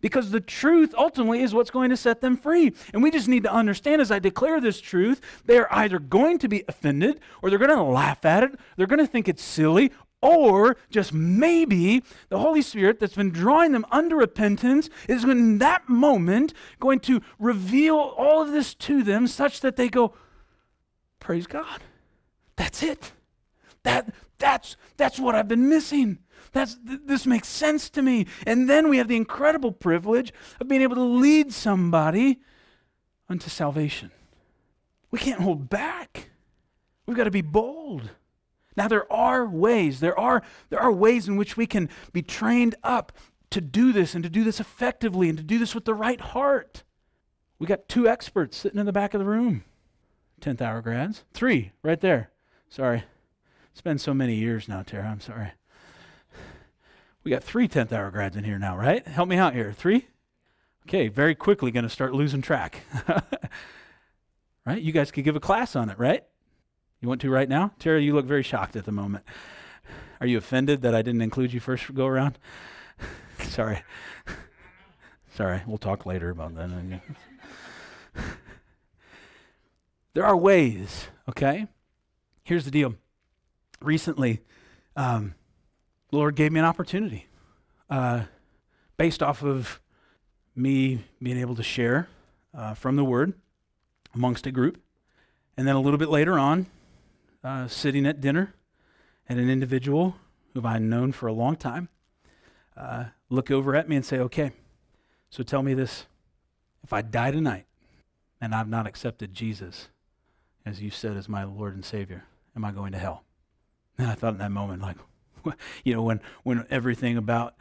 [0.00, 2.72] because the truth ultimately is what's going to set them free.
[2.92, 6.48] And we just need to understand as I declare this truth, they're either going to
[6.48, 9.92] be offended or they're going to laugh at it, they're going to think it's silly,
[10.22, 15.88] or just maybe the Holy Spirit that's been drawing them under repentance is in that
[15.88, 20.14] moment going to reveal all of this to them such that they go,
[21.18, 21.82] Praise God.
[22.56, 23.12] That's it.
[23.84, 26.18] That, that's, that's what I've been missing.
[26.52, 28.26] That's, th- this makes sense to me.
[28.46, 32.40] And then we have the incredible privilege of being able to lead somebody
[33.28, 34.10] unto salvation.
[35.10, 36.30] We can't hold back.
[37.06, 38.10] We've got to be bold.
[38.76, 40.00] Now there are ways.
[40.00, 43.12] There are there are ways in which we can be trained up
[43.50, 46.20] to do this and to do this effectively and to do this with the right
[46.20, 46.84] heart.
[47.58, 49.64] We got two experts sitting in the back of the room.
[50.40, 51.24] 10th hour grads.
[51.32, 52.30] Three right there.
[52.68, 53.04] Sorry.
[53.70, 55.08] It's been so many years now, Tara.
[55.08, 55.52] I'm sorry.
[57.24, 59.06] We got three 10th hour grads in here now, right?
[59.06, 59.72] Help me out here.
[59.72, 60.08] Three?
[60.88, 62.82] Okay, very quickly going to start losing track.
[64.66, 64.82] right?
[64.82, 66.24] You guys could give a class on it, right?
[67.02, 67.72] You want to right now?
[67.80, 69.24] Terry, you look very shocked at the moment.
[70.20, 72.38] Are you offended that I didn't include you first go around?
[73.40, 73.82] Sorry.
[75.34, 77.00] Sorry, we'll talk later about that.
[80.14, 81.66] there are ways, okay?
[82.44, 82.94] Here's the deal.
[83.80, 84.40] Recently,
[84.94, 85.34] um,
[86.10, 87.26] the Lord gave me an opportunity
[87.90, 88.22] uh,
[88.96, 89.80] based off of
[90.54, 92.06] me being able to share
[92.54, 93.32] uh, from the Word
[94.14, 94.80] amongst a group.
[95.56, 96.66] And then a little bit later on,
[97.44, 98.54] uh, sitting at dinner,
[99.28, 100.16] and an individual
[100.54, 101.88] who I've known for a long time,
[102.76, 104.52] uh, look over at me and say, Okay,
[105.30, 106.06] so tell me this.
[106.84, 107.66] If I die tonight
[108.40, 109.88] and I've not accepted Jesus,
[110.66, 112.24] as you said, as my Lord and Savior,
[112.56, 113.24] am I going to hell?
[113.98, 114.96] And I thought in that moment, like,
[115.84, 117.54] you know, when, when everything about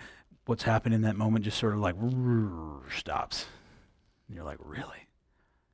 [0.45, 1.95] what's happened in that moment just sort of like
[2.93, 3.45] stops.
[4.27, 5.07] And you're like, really?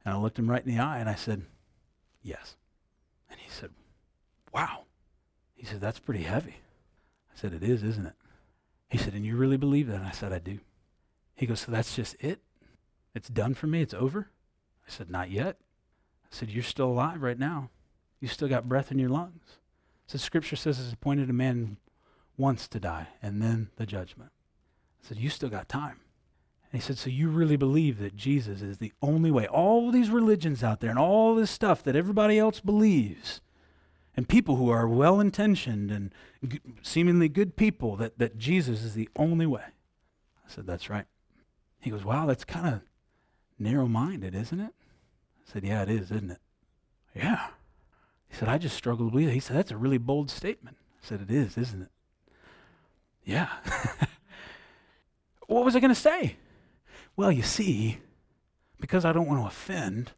[0.03, 1.43] And I looked him right in the eye and I said,
[2.21, 2.55] yes.
[3.29, 3.71] And he said,
[4.53, 4.85] wow.
[5.55, 6.57] He said, that's pretty heavy.
[7.33, 8.15] I said, it is, isn't it?
[8.89, 9.97] He said, and you really believe that?
[9.97, 10.59] And I said, I do.
[11.35, 12.41] He goes, so that's just it?
[13.13, 13.81] It's done for me?
[13.81, 14.29] It's over?
[14.87, 15.57] I said, not yet.
[16.23, 17.69] I said, you're still alive right now.
[18.19, 19.57] You still got breath in your lungs.
[20.07, 21.77] So Scripture says it's appointed a man
[22.37, 24.31] once to die, and then the judgment.
[25.03, 25.99] I said, You still got time.
[26.71, 29.47] And he said, So you really believe that Jesus is the only way?
[29.47, 33.41] All these religions out there and all this stuff that everybody else believes,
[34.17, 36.11] and people who are well intentioned and
[36.45, 39.61] g- seemingly good people, that, that Jesus is the only way.
[39.63, 41.05] I said, That's right.
[41.79, 42.81] He goes, Wow, that's kind of
[43.59, 44.73] narrow minded, isn't it?
[44.73, 46.41] I said, Yeah, it is, isn't it?
[47.15, 47.47] Yeah.
[48.27, 49.33] He said, I just struggled with it.
[49.33, 50.77] He said, That's a really bold statement.
[51.03, 51.91] I said, It is, isn't it?
[53.23, 53.49] Yeah.
[55.47, 56.37] what was I going to say?
[57.15, 57.99] Well, you see,
[58.79, 60.13] because I don't want to offend,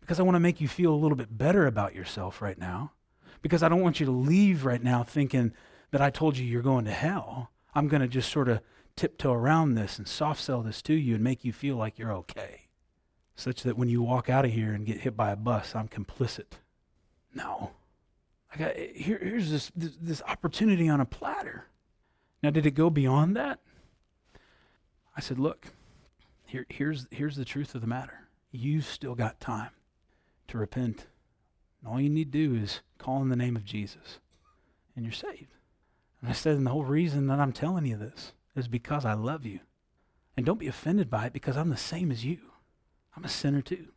[0.00, 2.92] because I want to make you feel a little bit better about yourself right now,
[3.42, 5.52] because I don't want you to leave right now thinking
[5.90, 8.60] that I told you you're going to hell, I'm going to just sort of
[8.96, 12.12] tiptoe around this and soft sell this to you and make you feel like you're
[12.12, 12.68] okay,
[13.36, 15.88] such that when you walk out of here and get hit by a bus, I'm
[15.88, 16.58] complicit.
[17.34, 17.70] No.
[18.52, 21.66] I got here, here's this, this, this opportunity on a platter.
[22.42, 23.60] Now, did it go beyond that?
[25.16, 25.68] I said, look,
[26.46, 28.28] here, here's, here's the truth of the matter.
[28.50, 29.70] You've still got time
[30.48, 31.06] to repent.
[31.80, 34.18] And all you need to do is call in the name of Jesus,
[34.96, 35.54] and you're saved.
[36.20, 39.14] And I said, and the whole reason that I'm telling you this is because I
[39.14, 39.60] love you.
[40.36, 42.38] And don't be offended by it because I'm the same as you.
[43.16, 43.88] I'm a sinner too.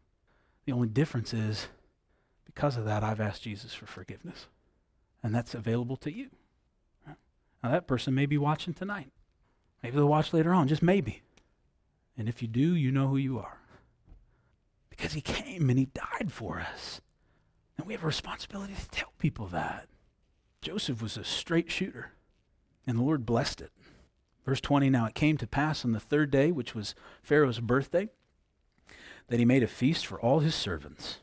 [0.66, 1.68] The only difference is
[2.46, 4.48] because of that, I've asked Jesus for forgiveness.
[5.24, 6.30] And that's available to you.
[7.64, 9.12] Now, that person may be watching tonight.
[9.84, 11.22] Maybe they'll watch later on, just maybe.
[12.18, 13.60] And if you do, you know who you are.
[14.90, 17.02] Because he came and he died for us.
[17.82, 19.88] And we have a responsibility to tell people that.
[20.62, 22.12] Joseph was a straight shooter,
[22.86, 23.72] and the Lord blessed it.
[24.46, 28.10] Verse 20 Now it came to pass on the third day, which was Pharaoh's birthday,
[29.30, 31.22] that he made a feast for all his servants.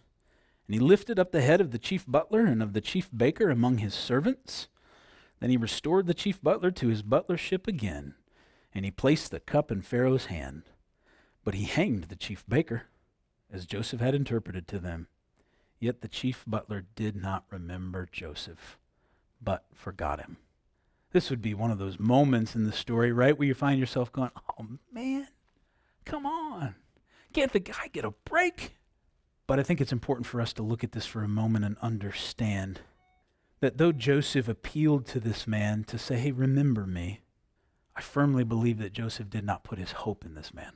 [0.67, 3.51] And he lifted up the head of the chief butler and of the chief baker
[3.51, 4.67] among his servants.
[5.39, 8.17] Then he restored the chief butler to his butlership again,
[8.75, 10.65] and he placed the cup in Pharaoh's hand.
[11.45, 12.87] But he hanged the chief baker,
[13.49, 15.07] as Joseph had interpreted to them.
[15.81, 18.79] Yet the chief butler did not remember Joseph,
[19.41, 20.39] but forgot him.
[21.13, 24.13] This would be one of those moments in the story, right, where you find yourself
[24.13, 25.29] going, Oh man,
[26.05, 26.75] come on.
[27.33, 28.77] Can't the guy get a break?
[29.47, 31.77] But I think it's important for us to look at this for a moment and
[31.81, 32.81] understand
[33.61, 37.21] that though Joseph appealed to this man to say, hey, remember me,
[37.97, 40.73] I firmly believe that Joseph did not put his hope in this man.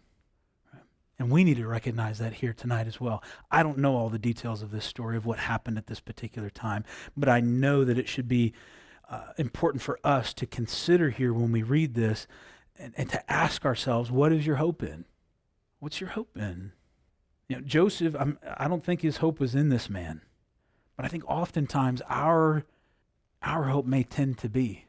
[1.19, 3.23] And we need to recognize that here tonight as well.
[3.51, 6.51] I don't know all the details of this story, of what happened at this particular
[6.51, 6.85] time,
[7.17, 8.53] but I know that it should be
[9.09, 12.27] uh, important for us to consider here when we read this
[12.77, 15.05] and, and to ask ourselves, what is your hope in?
[15.79, 16.73] What's your hope in?
[17.49, 20.23] You know, Joseph, I'm, I don't think his hope was in this man,
[20.97, 22.65] but I think oftentimes our
[23.43, 24.87] our hope may tend to be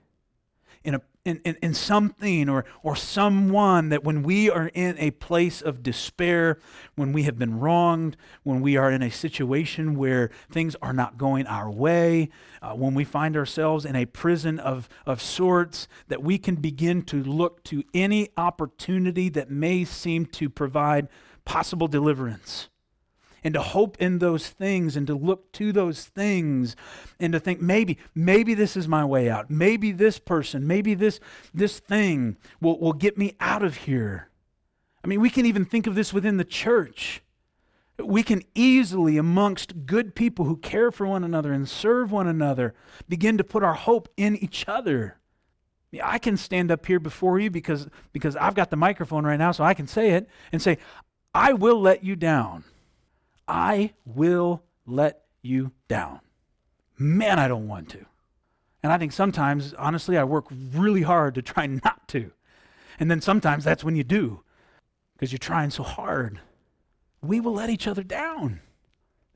[0.84, 5.12] in a in, in, in something or or someone that when we are in a
[5.12, 6.60] place of despair,
[6.96, 11.18] when we have been wronged, when we are in a situation where things are not
[11.18, 12.30] going our way,
[12.62, 17.02] uh, when we find ourselves in a prison of, of sorts, that we can begin
[17.04, 21.08] to look to any opportunity that may seem to provide
[21.46, 22.70] possible deliverance.
[23.44, 26.76] And to hope in those things and to look to those things
[27.20, 29.50] and to think maybe, maybe this is my way out.
[29.50, 31.20] Maybe this person, maybe this,
[31.54, 34.30] this thing will, will get me out of here.
[35.04, 37.22] I mean, we can even think of this within the church.
[38.00, 42.74] We can easily, amongst good people who care for one another and serve one another,
[43.10, 45.18] begin to put our hope in each other.
[46.02, 49.52] I can stand up here before you because, because I've got the microphone right now,
[49.52, 50.78] so I can say it and say,
[51.34, 52.64] I will let you down.
[53.48, 56.22] I will let you down.
[56.98, 58.06] Man, I don't want to.
[58.82, 62.32] And I think sometimes, honestly, I work really hard to try not to.
[63.00, 64.42] And then sometimes that's when you do,
[65.14, 66.40] because you're trying so hard.
[67.22, 68.60] We will let each other down.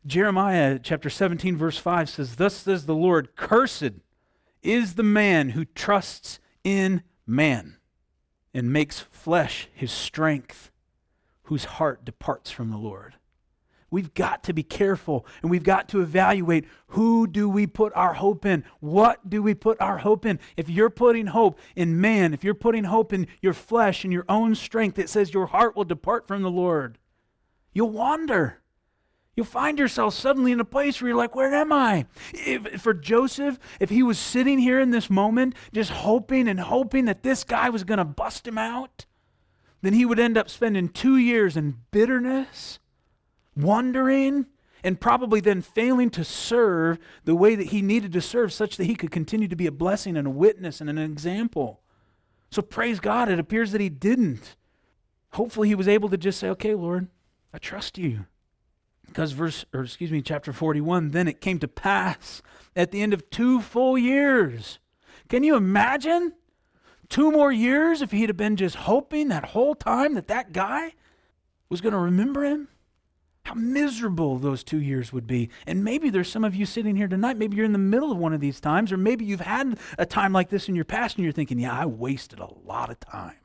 [0.05, 3.93] Jeremiah chapter 17, verse 5 says, Thus says the Lord, Cursed
[4.61, 7.77] is the man who trusts in man
[8.53, 10.71] and makes flesh his strength,
[11.43, 13.15] whose heart departs from the Lord.
[13.89, 18.13] We've got to be careful and we've got to evaluate who do we put our
[18.13, 18.65] hope in?
[18.79, 20.39] What do we put our hope in?
[20.57, 24.25] If you're putting hope in man, if you're putting hope in your flesh and your
[24.27, 26.97] own strength, it says your heart will depart from the Lord.
[27.73, 28.59] You'll wander.
[29.37, 32.07] You'll find yourself suddenly in a place where you're like, where am I?
[32.33, 37.05] If, for Joseph, if he was sitting here in this moment, just hoping and hoping
[37.05, 39.05] that this guy was going to bust him out,
[39.83, 42.79] then he would end up spending two years in bitterness,
[43.57, 44.45] wondering,
[44.83, 48.85] and probably then failing to serve the way that he needed to serve, such that
[48.85, 51.81] he could continue to be a blessing and a witness and an example.
[52.51, 54.55] So praise God, it appears that he didn't.
[55.31, 57.07] Hopefully, he was able to just say, okay, Lord,
[57.53, 58.25] I trust you.
[59.05, 62.41] Because verse, or excuse me, chapter 41, then it came to pass
[62.75, 64.79] at the end of two full years.
[65.27, 66.33] Can you imagine?
[67.09, 70.93] Two more years if he'd have been just hoping that whole time that that guy
[71.69, 72.67] was going to remember him?
[73.47, 75.49] How miserable those two years would be.
[75.65, 77.37] And maybe there's some of you sitting here tonight.
[77.37, 80.05] Maybe you're in the middle of one of these times, or maybe you've had a
[80.05, 82.99] time like this in your past and you're thinking, yeah, I wasted a lot of
[82.99, 83.37] time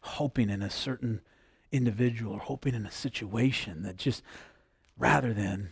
[0.00, 1.20] hoping in a certain
[1.70, 4.24] individual or hoping in a situation that just
[4.98, 5.70] rather than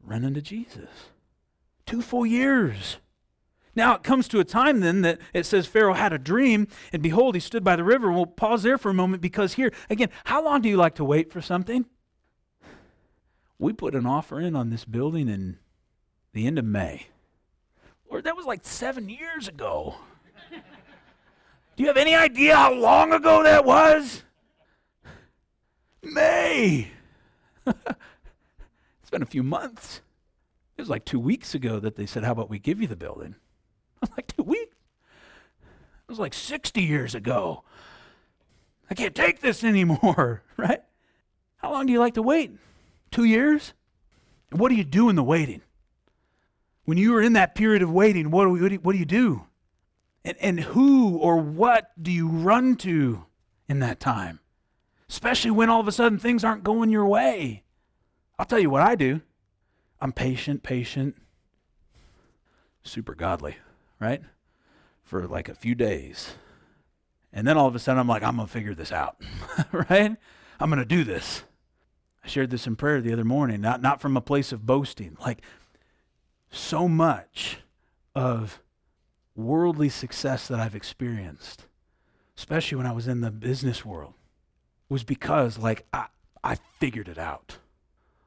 [0.00, 1.10] running to Jesus.
[1.86, 2.98] Two full years.
[3.74, 7.02] Now it comes to a time then that it says Pharaoh had a dream, and
[7.02, 8.12] behold, he stood by the river.
[8.12, 11.04] We'll pause there for a moment because here, again, how long do you like to
[11.04, 11.84] wait for something?
[13.58, 15.58] We put an offer in on this building in
[16.32, 17.06] the end of May.
[18.10, 19.96] Lord, that was like seven years ago.
[21.76, 24.22] do you have any idea how long ago that was?
[26.02, 26.88] May.
[29.02, 30.00] It's been a few months.
[30.76, 32.96] It was like two weeks ago that they said, How about we give you the
[32.96, 33.36] building?
[34.02, 34.74] I'm like, Two weeks?
[35.62, 37.62] It was like 60 years ago.
[38.90, 40.82] I can't take this anymore, right?
[41.58, 42.50] How long do you like to wait?
[43.16, 43.72] Two years?
[44.50, 45.62] And what do you do in the waiting?
[46.84, 49.46] When you are in that period of waiting, what do, you, what do you do?
[50.22, 53.24] And, and who or what do you run to
[53.70, 54.40] in that time?
[55.08, 57.62] Especially when all of a sudden things aren't going your way.
[58.38, 59.22] I'll tell you what I do.
[59.98, 61.16] I'm patient, patient,
[62.82, 63.56] super godly,
[63.98, 64.20] right?
[65.04, 66.34] For like a few days.
[67.32, 69.16] And then all of a sudden I'm like, I'm going to figure this out,
[69.72, 70.14] right?
[70.60, 71.44] I'm going to do this.
[72.26, 75.16] I shared this in prayer the other morning, not, not from a place of boasting.
[75.20, 75.42] Like,
[76.50, 77.58] so much
[78.16, 78.60] of
[79.36, 81.66] worldly success that I've experienced,
[82.36, 84.14] especially when I was in the business world,
[84.88, 86.06] was because, like, I,
[86.42, 87.58] I figured it out.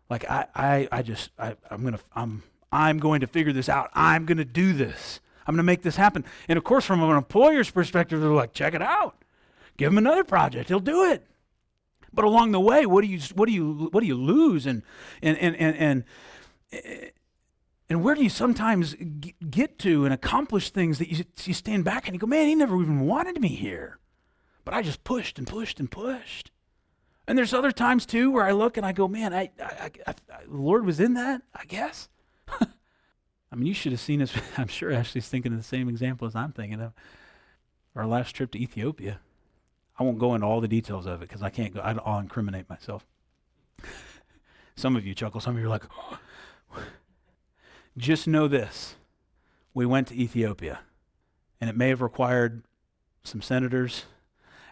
[0.10, 3.90] Like I, I, I just, I, I'm gonna, I'm, I'm going to figure this out.
[3.94, 5.20] I'm going to do this.
[5.46, 6.24] I'm going to make this happen.
[6.48, 9.24] And of course, from an employer's perspective, they're like, check it out.
[9.76, 10.70] Give him another project.
[10.70, 11.26] He'll do it.
[12.14, 14.66] But along the way, what do you, what do you, what do you lose?
[14.66, 14.84] And,
[15.22, 16.04] and, and, and,
[16.72, 17.12] and,
[17.90, 18.96] and where do you sometimes
[19.50, 22.56] get to and accomplish things that you, you stand back and you go, man, he
[22.56, 24.00] never even wanted me here.
[24.64, 26.52] But I just pushed and pushed and pushed.
[27.28, 30.14] And there's other times too where I look and I go, man, I, I, I,
[30.48, 32.10] the Lord was in that, I guess.
[33.52, 34.34] I mean, you should have seen us.
[34.58, 36.94] I'm sure Ashley's thinking of the same example as I'm thinking of.
[37.96, 39.20] Our last trip to Ethiopia.
[40.00, 41.82] I won't go into all the details of it because I can't go.
[41.82, 43.06] I'll incriminate myself.
[44.76, 45.42] some of you chuckle.
[45.42, 45.84] Some of you are like,
[47.98, 48.96] just know this.
[49.74, 50.80] We went to Ethiopia,
[51.60, 52.64] and it may have required
[53.24, 54.06] some senators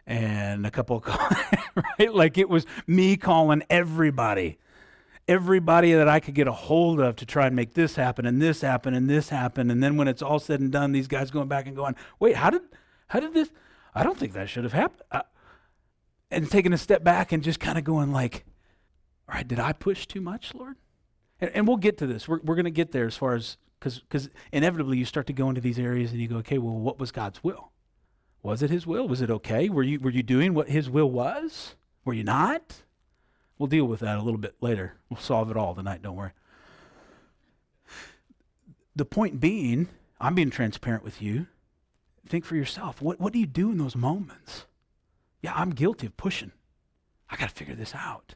[0.06, 1.04] and a couple,
[2.00, 2.14] right?
[2.14, 4.58] Like it was me calling everybody,
[5.28, 8.42] everybody that I could get a hold of to try and make this happen and
[8.42, 9.70] this happen and this happen.
[9.70, 12.38] And then when it's all said and done, these guys going back and going, wait,
[12.38, 12.62] how did,
[13.10, 13.52] how did this?
[13.98, 15.24] I don't think that should have happened.
[16.30, 18.46] And taking a step back and just kind of going like,
[19.28, 20.76] all right, did I push too much, Lord?
[21.42, 22.28] And, and we'll get to this.
[22.28, 25.50] We're, we're going to get there as far as, because inevitably you start to go
[25.50, 27.72] into these areas and you go, okay, well, what was God's will?
[28.44, 29.08] Was it his will?
[29.08, 29.68] Was it okay?
[29.68, 31.76] Were you, were you doing what his will was?
[32.06, 32.84] Were you not?
[33.58, 34.94] We'll deal with that a little bit later.
[35.10, 36.34] We'll solve it all tonight, don't worry.
[38.96, 39.88] The point being,
[40.22, 41.48] I'm being transparent with you.
[42.28, 43.02] Think for yourself.
[43.02, 44.66] What, what do you do in those moments?
[45.42, 46.52] Yeah, I'm guilty of pushing.
[47.30, 48.36] I got to figure this out.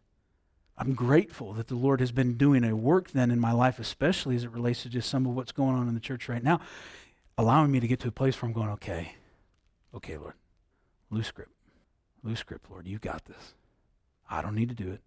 [0.78, 4.36] I'm grateful that the Lord has been doing a work then in my life, especially
[4.36, 6.60] as it relates to just some of what's going on in the church right now,
[7.38, 9.16] allowing me to get to a place where I'm going, okay,
[9.94, 10.34] Okay, Lord,
[11.10, 11.50] loose grip.
[12.24, 12.88] Loose grip, Lord.
[12.88, 13.56] You got this.
[14.30, 15.02] I don't need to do it.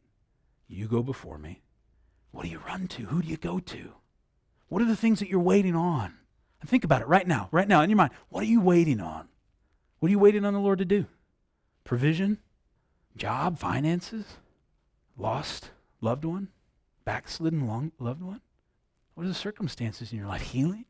[0.68, 1.62] You go before me.
[2.32, 3.04] What do you run to?
[3.06, 3.92] Who do you go to?
[4.68, 6.14] What are the things that you're waiting on?
[6.60, 8.12] And think about it right now, right now in your mind.
[8.28, 9.28] What are you waiting on?
[9.98, 11.06] What are you waiting on the Lord to do?
[11.84, 12.38] Provision?
[13.16, 13.58] Job?
[13.58, 14.24] Finances?
[15.16, 15.70] Lost
[16.04, 16.48] loved one?
[17.04, 18.40] Backslidden long, loved one?
[19.14, 20.42] What are the circumstances in your life?
[20.42, 20.84] Healing?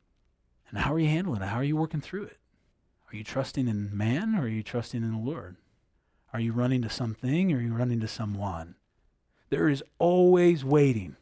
[0.68, 1.46] And how are you handling it?
[1.46, 2.38] How are you working through it?
[3.10, 5.56] Are you trusting in man or are you trusting in the Lord?
[6.32, 8.74] Are you running to something or are you running to someone?
[9.50, 11.16] There is always waiting.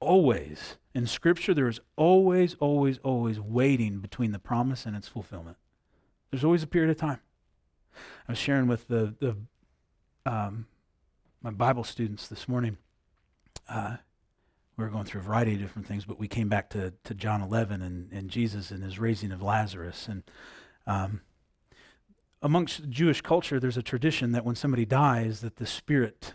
[0.00, 0.76] Always.
[0.94, 5.56] In Scripture, there is always, always, always waiting between the promise and its fulfillment.
[6.30, 7.20] There's always a period of time.
[8.28, 9.36] I was sharing with the, the
[10.30, 10.66] um,
[11.42, 12.78] my Bible students this morning.
[13.68, 13.96] Uh,
[14.76, 17.14] we were going through a variety of different things, but we came back to, to
[17.14, 20.08] John 11 and, and Jesus and his raising of Lazarus.
[20.08, 20.22] And
[20.86, 21.20] um,
[22.40, 26.34] amongst Jewish culture, there's a tradition that when somebody dies, that the spirit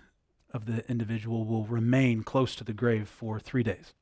[0.51, 3.93] of the individual will remain close to the grave for three days.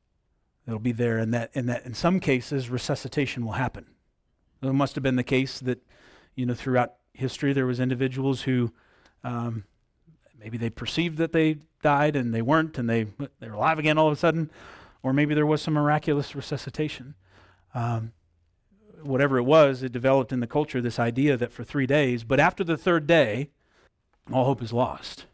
[0.68, 3.86] It'll be there, and that, and that in some cases, resuscitation will happen.
[4.64, 5.80] It must have been the case that,
[6.34, 8.74] you know, throughout history, there was individuals who
[9.24, 9.66] um,
[10.40, 13.06] maybe they perceived that they died and they weren't, and they
[13.40, 14.50] they were alive again all of a sudden,
[15.04, 17.14] or maybe there was some miraculous resuscitation.
[17.76, 18.14] Um,
[19.04, 22.40] whatever it was, it developed in the culture this idea that for three days, but
[22.40, 23.50] after the third day,
[24.34, 25.26] all hope is lost.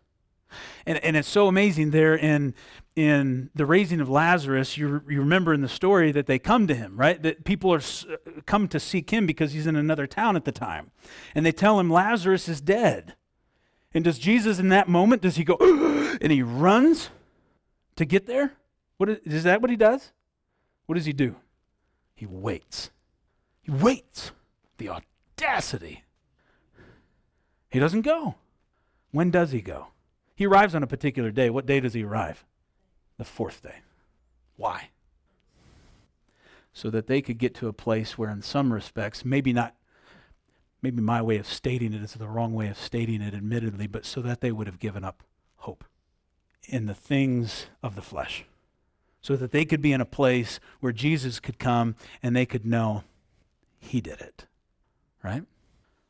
[0.85, 2.53] And, and it's so amazing there in,
[2.95, 6.75] in the raising of Lazarus, you, you remember in the story that they come to
[6.75, 7.21] him, right?
[7.21, 7.81] That people are
[8.45, 10.91] come to seek him because he's in another town at the time.
[11.33, 13.15] And they tell him Lazarus is dead.
[13.93, 15.57] And does Jesus in that moment, does he go,
[16.21, 17.09] and he runs
[17.95, 18.53] to get there?
[18.97, 20.11] What is, is that what he does?
[20.85, 21.35] What does he do?
[22.15, 22.91] He waits.
[23.61, 24.31] He waits.
[24.77, 26.03] The audacity.
[27.69, 28.35] He doesn't go.
[29.11, 29.87] When does he go?
[30.41, 31.51] He arrives on a particular day.
[31.51, 32.43] What day does he arrive?
[33.19, 33.75] The fourth day.
[34.55, 34.89] Why?
[36.73, 39.75] So that they could get to a place where, in some respects, maybe not,
[40.81, 44.03] maybe my way of stating it is the wrong way of stating it, admittedly, but
[44.03, 45.21] so that they would have given up
[45.57, 45.83] hope
[46.67, 48.45] in the things of the flesh.
[49.21, 52.65] So that they could be in a place where Jesus could come and they could
[52.65, 53.03] know
[53.77, 54.47] he did it.
[55.23, 55.43] Right?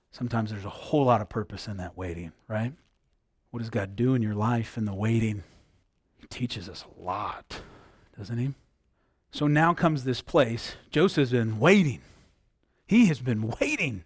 [0.09, 2.71] Sometimes there's a whole lot of purpose in that waiting, right?
[3.51, 5.43] What does God do in your life in the waiting?
[6.17, 7.61] He teaches us a lot,
[8.17, 8.53] doesn't he?
[9.31, 10.75] So now comes this place.
[10.89, 12.01] Joseph's been waiting.
[12.87, 14.03] He has been waiting,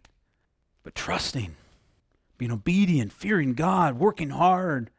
[0.83, 1.55] but trusting,
[2.37, 4.89] being obedient, fearing God, working hard.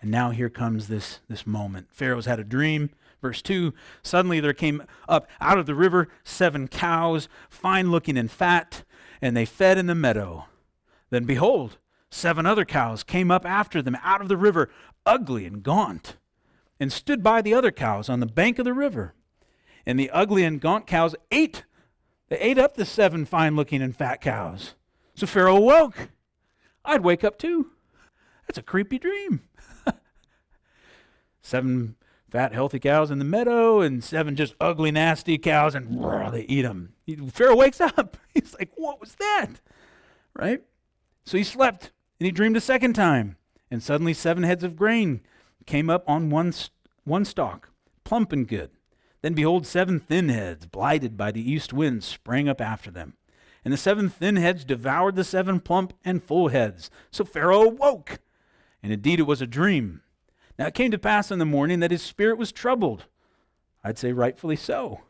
[0.00, 1.88] And now here comes this, this moment.
[1.92, 2.90] Pharaoh's had a dream.
[3.20, 3.72] Verse 2
[4.02, 8.82] Suddenly there came up out of the river seven cows, fine looking and fat,
[9.20, 10.46] and they fed in the meadow.
[11.10, 11.78] Then behold,
[12.14, 14.68] Seven other cows came up after them out of the river,
[15.06, 16.18] ugly and gaunt,
[16.78, 19.14] and stood by the other cows on the bank of the river.
[19.86, 21.64] And the ugly and gaunt cows ate.
[22.28, 24.74] They ate up the seven fine looking and fat cows.
[25.14, 26.10] So Pharaoh awoke.
[26.84, 27.70] I'd wake up too.
[28.46, 29.40] That's a creepy dream.
[31.40, 31.96] seven
[32.30, 36.62] fat, healthy cows in the meadow, and seven just ugly, nasty cows, and they eat
[36.62, 36.92] them.
[37.32, 38.18] Pharaoh wakes up.
[38.34, 39.62] He's like, What was that?
[40.34, 40.62] Right?
[41.24, 41.90] So he slept
[42.22, 43.36] and he dreamed a second time,
[43.68, 45.22] and suddenly seven heads of grain
[45.66, 46.54] came up on one,
[47.02, 47.70] one stalk,
[48.04, 48.70] plump and good.
[49.22, 53.14] Then behold, seven thin heads, blighted by the east wind, sprang up after them.
[53.64, 56.90] And the seven thin heads devoured the seven plump and full heads.
[57.10, 58.20] So Pharaoh awoke,
[58.84, 60.02] and indeed it was a dream.
[60.60, 63.06] Now it came to pass in the morning that his spirit was troubled.
[63.82, 65.00] I'd say rightfully so.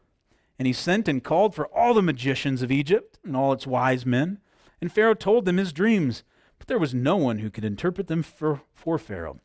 [0.58, 4.06] And he sent and called for all the magicians of Egypt and all its wise
[4.06, 4.38] men.
[4.80, 6.24] And Pharaoh told them his dreams.
[6.62, 9.40] But there was no one who could interpret them for, for Pharaoh.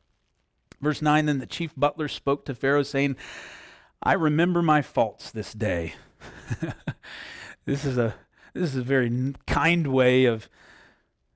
[0.79, 3.15] Verse 9 Then the chief butler spoke to Pharaoh, saying,
[4.03, 5.95] I remember my faults this day.
[7.65, 8.13] this is a
[8.53, 10.47] this is a very kind way of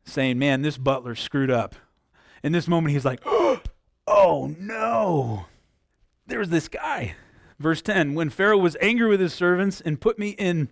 [0.03, 1.73] saying, man, this butler screwed up.
[2.43, 5.47] In this moment, he's like, oh no,
[6.27, 7.15] there's this guy.
[7.57, 10.69] Verse 10 When Pharaoh was angry with his servants and put me in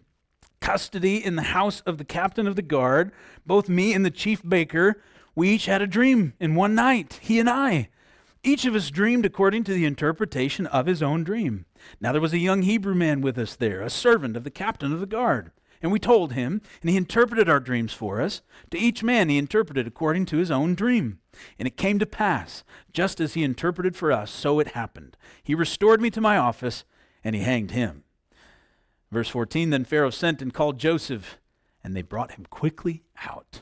[0.61, 3.11] custody in the house of the captain of the guard,
[3.45, 5.01] both me and the chief baker,
[5.35, 7.89] we each had a dream in one night, he and I.
[8.43, 11.65] Each of us dreamed according to the interpretation of his own dream.
[11.99, 14.93] Now there was a young Hebrew man with us there, a servant of the captain
[14.93, 15.51] of the guard.
[15.81, 18.41] And we told him, and he interpreted our dreams for us.
[18.71, 21.19] To each man he interpreted according to his own dream.
[21.57, 25.15] And it came to pass, just as he interpreted for us, so it happened.
[25.41, 26.83] He restored me to my office,
[27.23, 28.03] and he hanged him.
[29.11, 31.37] Verse 14 Then Pharaoh sent and called Joseph,
[31.83, 33.61] and they brought him quickly out.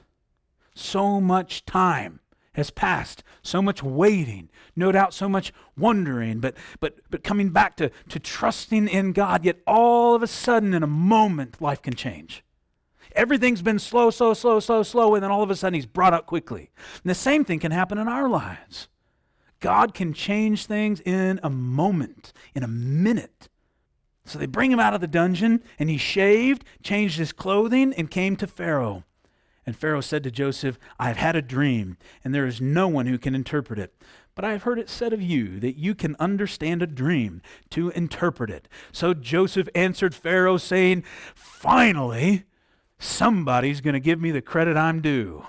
[0.75, 2.19] So much time
[2.53, 7.75] has passed, so much waiting, no doubt so much wondering, but, but, but coming back
[7.77, 11.93] to, to trusting in God, yet all of a sudden, in a moment, life can
[11.93, 12.43] change.
[13.15, 16.13] Everything's been slow, slow, slow, slow, slow, and then all of a sudden he's brought
[16.13, 16.71] up quickly.
[17.03, 18.87] And the same thing can happen in our lives.
[19.59, 23.49] God can change things in a moment, in a minute.
[24.27, 28.11] So they bring him out of the dungeon, and he shaved, changed his clothing, and
[28.11, 29.05] came to Pharaoh.
[29.65, 33.05] And Pharaoh said to Joseph, I have had a dream, and there is no one
[33.05, 33.93] who can interpret it.
[34.35, 37.89] But I have heard it said of you that you can understand a dream to
[37.89, 38.67] interpret it.
[38.91, 41.03] So Joseph answered Pharaoh, saying,
[41.33, 42.43] Finally,
[42.99, 45.45] somebody's going to give me the credit I'm due.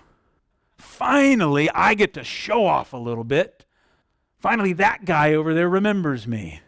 [0.77, 3.67] Finally, I get to show off a little bit.
[4.39, 6.61] Finally, that guy over there remembers me.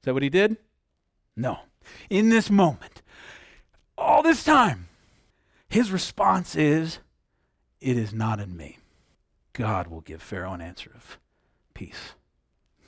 [0.00, 0.56] Is that what he did?
[1.36, 1.60] No.
[2.10, 3.02] In this moment,
[3.96, 4.88] all this time,
[5.68, 6.98] his response is,
[7.80, 8.78] It is not in me.
[9.52, 11.18] God will give Pharaoh an answer of
[11.74, 12.14] peace.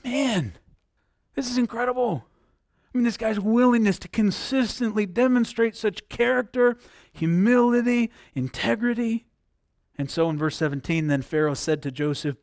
[0.05, 0.55] Man,
[1.35, 2.27] this is incredible.
[2.95, 6.79] I mean, this guy's willingness to consistently demonstrate such character,
[7.13, 9.27] humility, integrity.
[9.97, 12.37] And so in verse 17, then Pharaoh said to Joseph,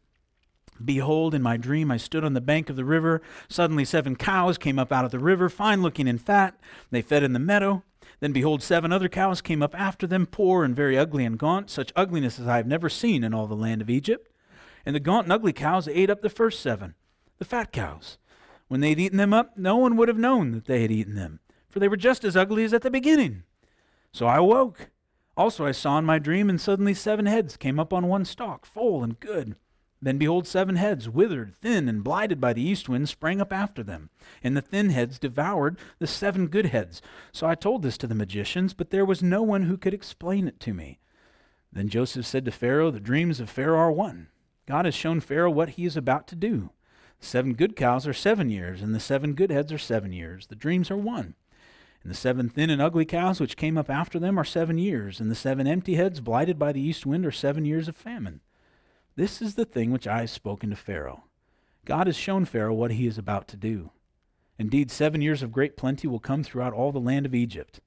[0.84, 3.22] Behold, in my dream I stood on the bank of the river.
[3.48, 6.60] Suddenly seven cows came up out of the river, fine looking and fat.
[6.92, 7.84] They fed in the meadow.
[8.20, 11.70] Then behold, seven other cows came up after them, poor and very ugly and gaunt,
[11.70, 14.32] such ugliness as I have never seen in all the land of Egypt.
[14.86, 16.96] And the gaunt and ugly cows ate up the first seven,
[17.38, 18.18] the fat cows.
[18.68, 21.16] When they had eaten them up, no one would have known that they had eaten
[21.16, 23.44] them, for they were just as ugly as at the beginning.
[24.12, 24.90] So I awoke.
[25.38, 28.66] Also I saw in my dream, and suddenly seven heads came up on one stalk,
[28.66, 29.56] full and good.
[30.06, 33.82] Then behold, seven heads, withered, thin, and blighted by the east wind, sprang up after
[33.82, 34.12] them.
[34.44, 37.02] And the thin heads devoured the seven good heads.
[37.32, 40.48] So I told this to the magicians, but there was no one who could explain
[40.48, 41.00] it to me.
[41.74, 44.28] Then Joseph said to Pharaoh, The dreams of Pharaoh are one.
[44.68, 46.70] God has shown Pharaoh what he is about to do.
[47.20, 50.46] Seven good cows are seven years, and the seven good heads are seven years.
[50.46, 51.34] The dreams are one.
[52.04, 55.20] And the seven thin and ugly cows which came up after them are seven years,
[55.20, 58.42] and the seven empty heads blighted by the east wind are seven years of famine.
[59.18, 61.24] This is the thing which I have spoken to Pharaoh.
[61.86, 63.92] God has shown Pharaoh what he is about to do.
[64.60, 67.80] Indeed, seven years of great plenty will come throughout all the land of Egypt.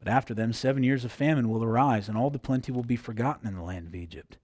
[0.00, 2.96] But after them, seven years of famine will arise, and all the plenty will be
[2.96, 4.38] forgotten in the land of Egypt.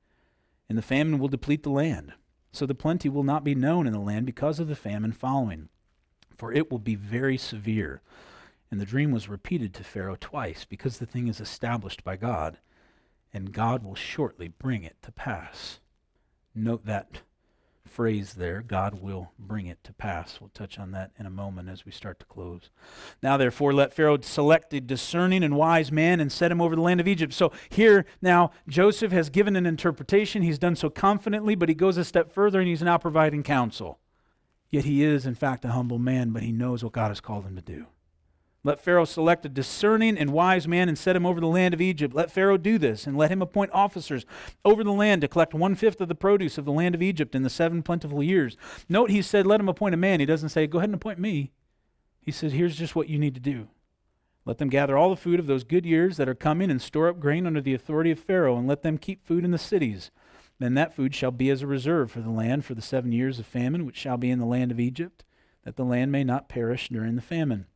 [0.68, 2.12] And the famine will deplete the land.
[2.52, 5.70] So the plenty will not be known in the land because of the famine following,
[6.36, 8.00] for it will be very severe.
[8.70, 12.58] And the dream was repeated to Pharaoh twice, because the thing is established by God,
[13.32, 15.80] and God will shortly bring it to pass.
[16.54, 17.22] Note that
[17.92, 20.40] phrase there God will bring it to pass.
[20.40, 22.70] We'll touch on that in a moment as we start to close.
[23.22, 26.82] Now, therefore, let Pharaoh select a discerning and wise man and set him over the
[26.82, 27.34] land of Egypt.
[27.34, 30.42] So here now, Joseph has given an interpretation.
[30.42, 33.98] He's done so confidently, but he goes a step further and he's now providing counsel.
[34.70, 37.44] Yet he is, in fact, a humble man, but he knows what God has called
[37.44, 37.86] him to do.
[38.64, 41.80] Let Pharaoh select a discerning and wise man and set him over the land of
[41.80, 42.14] Egypt.
[42.14, 44.24] Let Pharaoh do this, and let him appoint officers
[44.64, 47.34] over the land to collect one fifth of the produce of the land of Egypt
[47.34, 48.56] in the seven plentiful years.
[48.88, 50.20] Note he said, Let him appoint a man.
[50.20, 51.50] He doesn't say, Go ahead and appoint me.
[52.20, 53.66] He said, Here's just what you need to do.
[54.44, 57.08] Let them gather all the food of those good years that are coming and store
[57.08, 60.12] up grain under the authority of Pharaoh, and let them keep food in the cities.
[60.60, 63.40] Then that food shall be as a reserve for the land for the seven years
[63.40, 65.24] of famine which shall be in the land of Egypt,
[65.64, 67.66] that the land may not perish during the famine.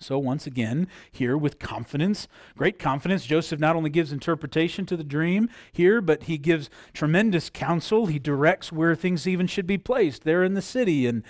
[0.00, 2.26] So, once again, here with confidence,
[2.56, 7.50] great confidence, Joseph not only gives interpretation to the dream here, but he gives tremendous
[7.50, 8.06] counsel.
[8.06, 11.06] He directs where things even should be placed there in the city.
[11.06, 11.22] And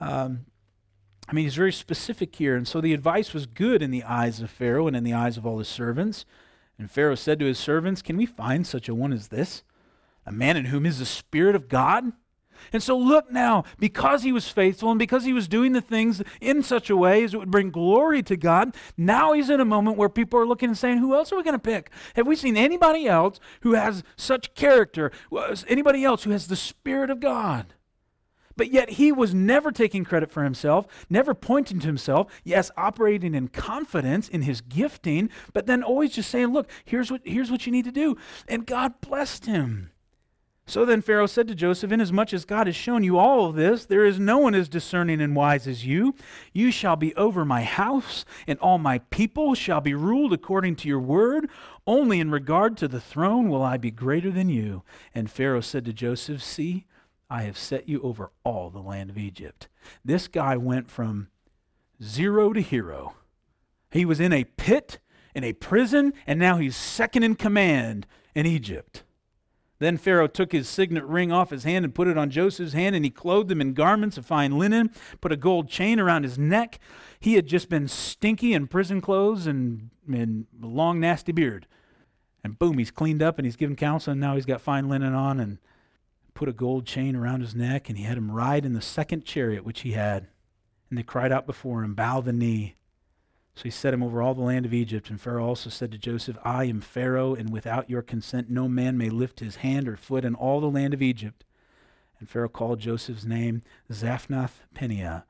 [0.00, 0.46] um,
[1.28, 2.56] I mean, he's very specific here.
[2.56, 5.36] And so the advice was good in the eyes of Pharaoh and in the eyes
[5.36, 6.24] of all his servants.
[6.78, 9.62] And Pharaoh said to his servants, Can we find such a one as this?
[10.26, 12.12] A man in whom is the Spirit of God?
[12.72, 16.22] And so look now, because he was faithful and because he was doing the things
[16.40, 19.64] in such a way as it would bring glory to God, now he's in a
[19.64, 21.90] moment where people are looking and saying, Who else are we going to pick?
[22.14, 25.10] Have we seen anybody else who has such character?
[25.68, 27.74] Anybody else who has the Spirit of God?
[28.56, 33.34] But yet he was never taking credit for himself, never pointing to himself, yes, operating
[33.34, 37.66] in confidence in his gifting, but then always just saying, Look, here's what, here's what
[37.66, 38.16] you need to do.
[38.48, 39.90] And God blessed him.
[40.68, 43.84] So then Pharaoh said to Joseph, Inasmuch as God has shown you all of this,
[43.84, 46.16] there is no one as discerning and wise as you.
[46.52, 50.88] You shall be over my house, and all my people shall be ruled according to
[50.88, 51.48] your word.
[51.86, 54.82] Only in regard to the throne will I be greater than you.
[55.14, 56.86] And Pharaoh said to Joseph, See,
[57.30, 59.68] I have set you over all the land of Egypt.
[60.04, 61.28] This guy went from
[62.02, 63.14] zero to hero.
[63.92, 64.98] He was in a pit,
[65.32, 69.04] in a prison, and now he's second in command in Egypt.
[69.78, 72.96] Then Pharaoh took his signet ring off his hand and put it on Joseph's hand,
[72.96, 76.38] and he clothed him in garments of fine linen, put a gold chain around his
[76.38, 76.78] neck.
[77.20, 81.66] He had just been stinky in prison clothes and, and long, nasty beard.
[82.42, 85.12] And boom, he's cleaned up and he's given counsel, and now he's got fine linen
[85.12, 85.58] on and
[86.32, 89.24] put a gold chain around his neck, and he had him ride in the second
[89.24, 90.28] chariot which he had.
[90.88, 92.76] And they cried out before him, Bow the knee.
[93.56, 95.08] So he set him over all the land of Egypt.
[95.08, 98.98] And Pharaoh also said to Joseph, I am Pharaoh, and without your consent no man
[98.98, 101.42] may lift his hand or foot in all the land of Egypt.
[102.20, 105.24] And Pharaoh called Joseph's name Zaphnath Paneah,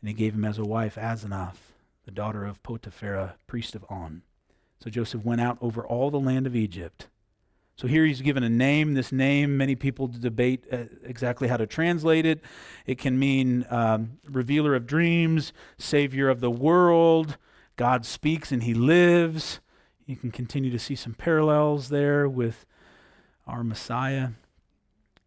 [0.00, 1.72] and he gave him as a wife Asenath,
[2.04, 4.22] the daughter of Potiphera, priest of On.
[4.82, 7.06] So Joseph went out over all the land of Egypt.
[7.76, 8.94] So here he's given a name.
[8.94, 12.40] This name, many people debate uh, exactly how to translate it.
[12.84, 17.36] It can mean um, revealer of dreams, savior of the world,
[17.80, 19.58] God speaks and he lives.
[20.04, 22.66] You can continue to see some parallels there with
[23.46, 24.32] our Messiah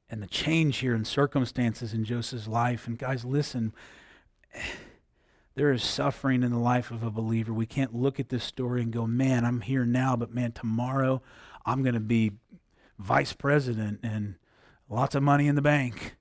[0.08, 2.86] and the change here in circumstances in Joseph's life.
[2.86, 3.74] And guys, listen,
[5.56, 7.52] there is suffering in the life of a believer.
[7.52, 11.24] We can't look at this story and go, man, I'm here now, but man, tomorrow
[11.66, 12.34] I'm going to be
[13.00, 14.36] vice president and
[14.88, 16.18] lots of money in the bank.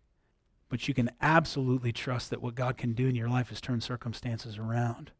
[0.71, 3.83] But you can absolutely trust that what God can do in your life is turn
[3.83, 5.11] circumstances around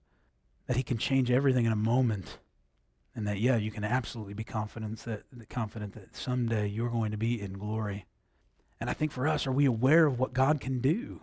[0.67, 2.39] that he can change everything in a moment
[3.15, 7.17] and that yeah you can absolutely be confident that confident that someday you're going to
[7.17, 8.07] be in glory
[8.81, 11.21] and i think for us are we aware of what god can do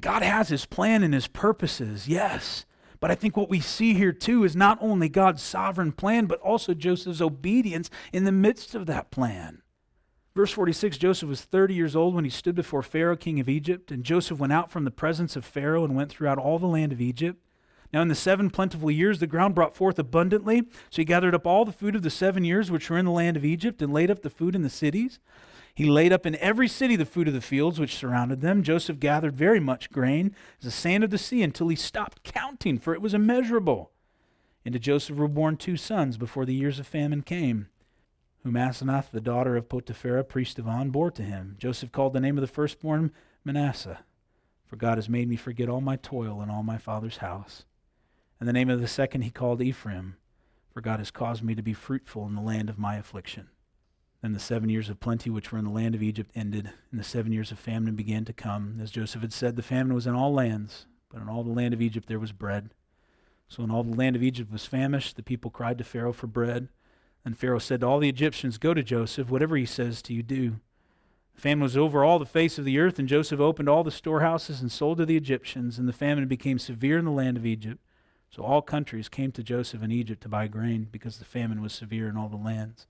[0.00, 2.64] god has his plan and his purposes yes
[3.00, 6.40] but i think what we see here too is not only god's sovereign plan but
[6.40, 9.62] also joseph's obedience in the midst of that plan
[10.34, 13.90] Verse 46 Joseph was 30 years old when he stood before Pharaoh, king of Egypt.
[13.90, 16.90] And Joseph went out from the presence of Pharaoh and went throughout all the land
[16.92, 17.44] of Egypt.
[17.92, 20.62] Now, in the seven plentiful years, the ground brought forth abundantly.
[20.90, 23.10] So he gathered up all the food of the seven years which were in the
[23.10, 25.18] land of Egypt and laid up the food in the cities.
[25.74, 28.62] He laid up in every city the food of the fields which surrounded them.
[28.62, 32.78] Joseph gathered very much grain, as the sand of the sea, until he stopped counting,
[32.78, 33.90] for it was immeasurable.
[34.64, 37.68] And to Joseph were born two sons before the years of famine came,
[38.42, 41.56] whom Asenath, the daughter of Potiphera, priest of On, bore to him.
[41.58, 43.10] Joseph called the name of the firstborn
[43.44, 44.00] Manasseh,
[44.66, 47.64] for God has made me forget all my toil and all my father's house.
[48.42, 50.16] And the name of the second he called Ephraim,
[50.74, 53.46] for God has caused me to be fruitful in the land of my affliction.
[54.20, 56.98] Then the seven years of plenty which were in the land of Egypt ended, and
[56.98, 58.80] the seven years of famine began to come.
[58.82, 61.72] As Joseph had said, the famine was in all lands, but in all the land
[61.72, 62.70] of Egypt there was bread.
[63.46, 66.26] So when all the land of Egypt was famished, the people cried to Pharaoh for
[66.26, 66.66] bread.
[67.24, 70.24] And Pharaoh said to all the Egyptians, Go to Joseph, whatever he says to you,
[70.24, 70.58] do.
[71.36, 73.92] The famine was over all the face of the earth, and Joseph opened all the
[73.92, 77.46] storehouses and sold to the Egyptians, and the famine became severe in the land of
[77.46, 77.78] Egypt.
[78.34, 81.72] So all countries came to Joseph in Egypt to buy grain because the famine was
[81.72, 82.86] severe in all the lands.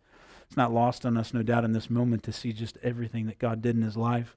[0.46, 3.38] It's not lost on us, no doubt, in this moment to see just everything that
[3.38, 4.36] God did in his life.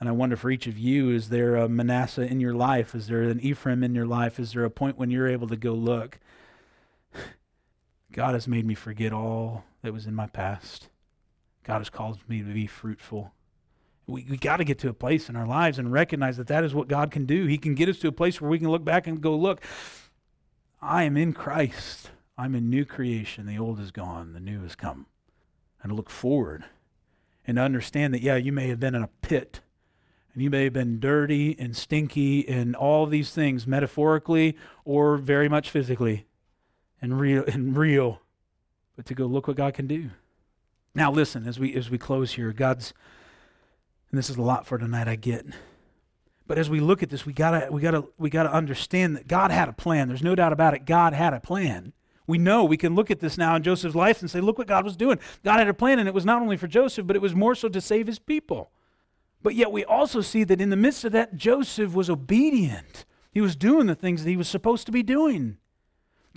[0.00, 2.94] And I wonder for each of you, is there a Manasseh in your life?
[2.94, 4.40] Is there an Ephraim in your life?
[4.40, 6.18] Is there a point when you're able to go, look,
[8.12, 10.88] God has made me forget all that was in my past.
[11.64, 13.32] God has called me to be fruitful.
[14.06, 16.64] We, we got to get to a place in our lives and recognize that that
[16.64, 17.46] is what God can do.
[17.46, 19.60] He can get us to a place where we can look back and go, look,
[20.82, 22.10] I am in Christ.
[22.36, 23.46] I'm a new creation.
[23.46, 25.06] The old is gone, the new has come.
[25.80, 26.64] And to look forward
[27.46, 29.60] and to understand that, yeah, you may have been in a pit
[30.34, 35.48] and you may have been dirty and stinky and all these things metaphorically or very
[35.48, 36.26] much physically
[37.00, 38.20] and real and real.
[38.96, 40.10] But to go look what God can do.
[40.94, 42.92] Now listen, as we as we close here, God's
[44.10, 45.46] and this is a lot for tonight, I get.
[46.52, 49.50] But as we look at this, we gotta we gotta we gotta understand that God
[49.50, 50.08] had a plan.
[50.08, 50.84] There's no doubt about it.
[50.84, 51.94] God had a plan.
[52.26, 54.66] We know we can look at this now in Joseph's life and say, look what
[54.66, 55.18] God was doing.
[55.42, 57.54] God had a plan, and it was not only for Joseph, but it was more
[57.54, 58.70] so to save his people.
[59.42, 63.06] But yet we also see that in the midst of that, Joseph was obedient.
[63.30, 65.56] He was doing the things that he was supposed to be doing.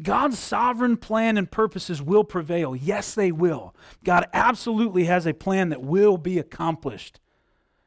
[0.01, 2.73] God's sovereign plan and purposes will prevail.
[2.73, 3.75] Yes, they will.
[4.05, 7.19] God absolutely has a plan that will be accomplished,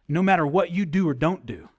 [0.06, 1.70] no matter what you do or don't do.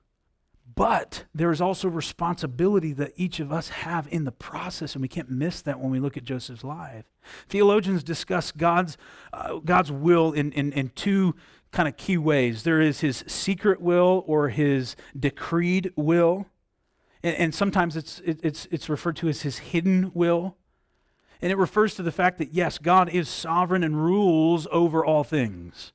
[0.79, 5.09] But there is also responsibility that each of us have in the process, and we
[5.09, 7.03] can't miss that when we look at Joseph's life.
[7.49, 8.95] Theologians discuss God's,
[9.33, 11.35] uh, God's will in, in, in two
[11.73, 16.47] kind of key ways there is his secret will or his decreed will,
[17.23, 20.55] and, and sometimes it's, it, it's, it's referred to as his hidden will.
[21.41, 25.25] And it refers to the fact that, yes, God is sovereign and rules over all
[25.25, 25.91] things.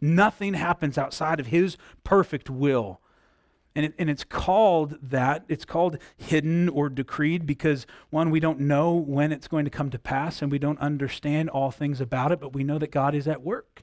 [0.00, 3.02] Nothing happens outside of his perfect will.
[3.76, 5.44] And, it, and it's called that.
[5.48, 9.90] It's called hidden or decreed because, one, we don't know when it's going to come
[9.90, 13.14] to pass and we don't understand all things about it, but we know that God
[13.14, 13.82] is at work.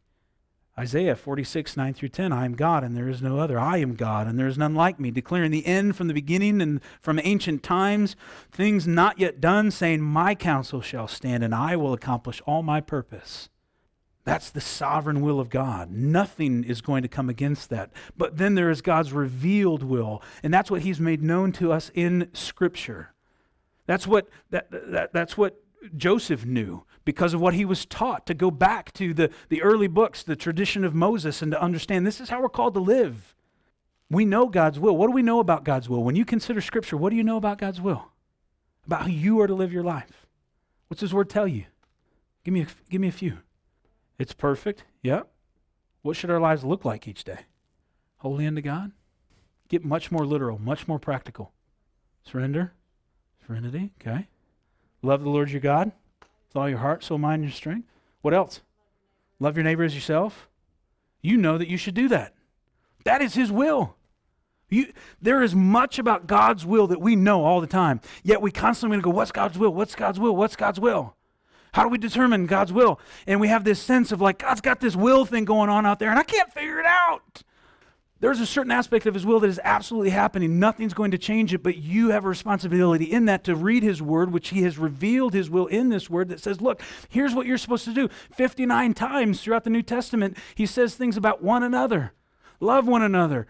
[0.80, 3.60] Isaiah 46, 9 through 10, I am God and there is no other.
[3.60, 6.62] I am God and there is none like me, declaring the end from the beginning
[6.62, 8.16] and from ancient times,
[8.52, 12.82] things not yet done, saying, My counsel shall stand and I will accomplish all my
[12.82, 13.51] purpose.
[14.24, 15.91] That's the sovereign will of God.
[15.91, 17.91] Nothing is going to come against that.
[18.15, 21.91] But then there is God's revealed will, and that's what He's made known to us
[21.95, 23.13] in Scripture.
[23.88, 25.61] That's what, that, that, that's what
[25.97, 29.88] Joseph knew because of what he was taught to go back to the, the early
[29.88, 33.36] books, the tradition of Moses, and to understand this is how we're called to live.
[34.09, 34.95] We know God's will.
[34.95, 36.03] What do we know about God's will?
[36.03, 38.09] When you consider Scripture, what do you know about God's will?
[38.86, 40.28] About how you are to live your life?
[40.88, 41.65] What's His Word tell you?
[42.43, 43.39] Give me a, give me a few.
[44.22, 44.84] It's perfect.
[45.01, 45.32] Yep.
[46.03, 47.39] What should our lives look like each day?
[48.17, 48.91] Holy unto God?
[49.67, 51.53] Get much more literal, much more practical.
[52.24, 52.74] Surrender.
[53.43, 53.89] Serenity.
[53.99, 54.28] Okay.
[55.01, 57.88] Love the Lord your God with all your heart, soul, mind, and strength.
[58.22, 58.61] What else?
[59.39, 60.47] Love your neighbor as yourself.
[61.24, 62.36] You know that you should do that.
[63.05, 63.95] That is His will.
[64.69, 68.01] You, there is much about God's will that we know all the time.
[68.22, 69.74] Yet we constantly go, What's God's will?
[69.74, 70.36] What's God's will?
[70.36, 71.15] What's God's will?
[71.74, 72.99] How do we determine God's will?
[73.28, 75.99] And we have this sense of like, God's got this will thing going on out
[75.99, 77.43] there, and I can't figure it out.
[78.19, 80.59] There's a certain aspect of his will that is absolutely happening.
[80.59, 83.99] Nothing's going to change it, but you have a responsibility in that to read his
[83.99, 87.47] word, which he has revealed his will in this word that says, look, here's what
[87.47, 88.09] you're supposed to do.
[88.36, 92.13] 59 times throughout the New Testament, he says things about one another
[92.59, 93.47] love one another,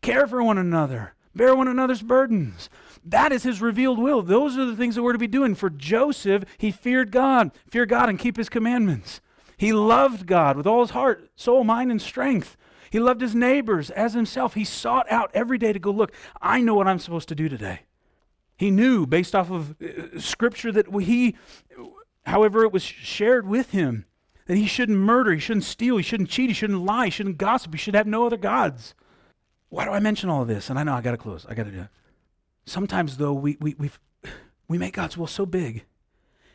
[0.00, 2.70] care for one another, bear one another's burdens.
[3.10, 4.22] That is his revealed will.
[4.22, 5.54] Those are the things that we're to be doing.
[5.54, 9.20] For Joseph, he feared God, fear God and keep his commandments.
[9.56, 12.56] He loved God with all his heart, soul, mind, and strength.
[12.90, 14.54] He loved his neighbors as himself.
[14.54, 17.48] He sought out every day to go, look, I know what I'm supposed to do
[17.48, 17.80] today.
[18.56, 21.36] He knew based off of uh, scripture that he,
[22.26, 24.04] however, it was shared with him,
[24.46, 27.38] that he shouldn't murder, he shouldn't steal, he shouldn't cheat, he shouldn't lie, he shouldn't
[27.38, 28.94] gossip, he should have no other gods.
[29.68, 30.70] Why do I mention all of this?
[30.70, 31.46] And I know I got to close.
[31.48, 31.88] I got to do it.
[32.68, 33.90] Sometimes, though, we, we, we
[34.68, 35.84] we make God's will so big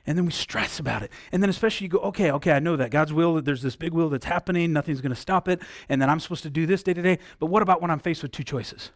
[0.06, 1.12] and then we stress about it.
[1.32, 3.76] And then especially you go, okay, okay, I know that God's will, that there's this
[3.76, 6.66] big will that's happening, nothing's going to stop it, and then I'm supposed to do
[6.66, 7.20] this day to day.
[7.40, 8.92] But what about when I'm faced with two choices?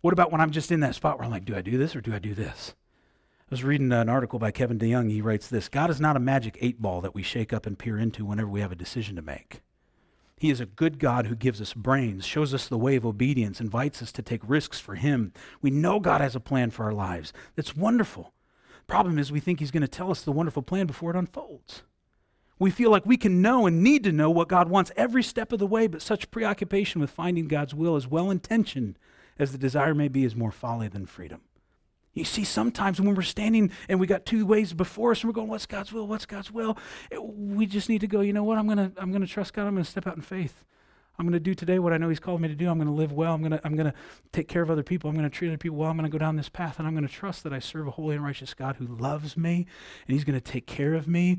[0.00, 1.96] What about when I'm just in that spot where I'm like, do I do this
[1.96, 2.74] or do I do this?
[3.40, 5.10] I was reading an article by Kevin DeYoung.
[5.10, 7.78] He writes this God is not a magic eight ball that we shake up and
[7.78, 9.62] peer into whenever we have a decision to make.
[10.38, 13.60] He is a good God who gives us brains, shows us the way of obedience,
[13.60, 15.32] invites us to take risks for Him.
[15.60, 17.32] We know God has a plan for our lives.
[17.56, 18.32] That's wonderful.
[18.86, 21.82] Problem is, we think He's going to tell us the wonderful plan before it unfolds.
[22.58, 25.52] We feel like we can know and need to know what God wants every step
[25.52, 28.98] of the way, but such preoccupation with finding God's will, as well intentioned
[29.38, 31.42] as the desire may be, is more folly than freedom.
[32.14, 35.34] You see, sometimes when we're standing and we got two ways before us and we're
[35.34, 36.06] going, What's God's will?
[36.06, 36.76] What's God's will?
[37.20, 38.58] we just need to go, you know what?
[38.58, 39.66] I'm going to I'm going to trust God.
[39.66, 40.64] I'm going to step out in faith.
[41.18, 42.68] I'm going to do today what I know He's called me to do.
[42.68, 43.34] I'm going to live well.
[43.34, 43.94] I'm going to, I'm going to
[44.32, 45.10] take care of other people.
[45.10, 45.90] I'm going to treat other people well.
[45.90, 47.88] I'm going to go down this path, and I'm going to trust that I serve
[47.88, 49.66] a holy and righteous God who loves me,
[50.06, 51.38] and He's going to take care of me,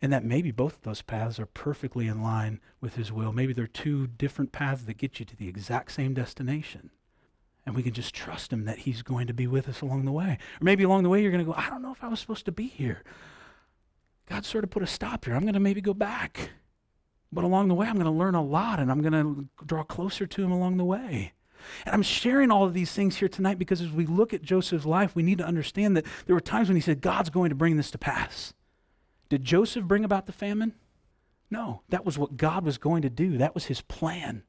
[0.00, 3.32] and that maybe both of those paths are perfectly in line with His will.
[3.32, 6.90] Maybe they're two different paths that get you to the exact same destination.
[7.66, 10.12] And we can just trust Him that He's going to be with us along the
[10.12, 10.38] way.
[10.60, 12.20] Or maybe along the way, you're going to go, I don't know if I was
[12.20, 13.02] supposed to be here.
[14.28, 15.34] God sort of put a stop here.
[15.34, 16.50] I'm going to maybe go back.
[17.32, 19.82] But along the way, I'm going to learn a lot and I'm going to draw
[19.82, 21.32] closer to him along the way.
[21.84, 24.86] And I'm sharing all of these things here tonight because as we look at Joseph's
[24.86, 27.56] life, we need to understand that there were times when he said, God's going to
[27.56, 28.54] bring this to pass.
[29.28, 30.74] Did Joseph bring about the famine?
[31.50, 33.38] No, that was what God was going to do.
[33.38, 34.44] That was his plan.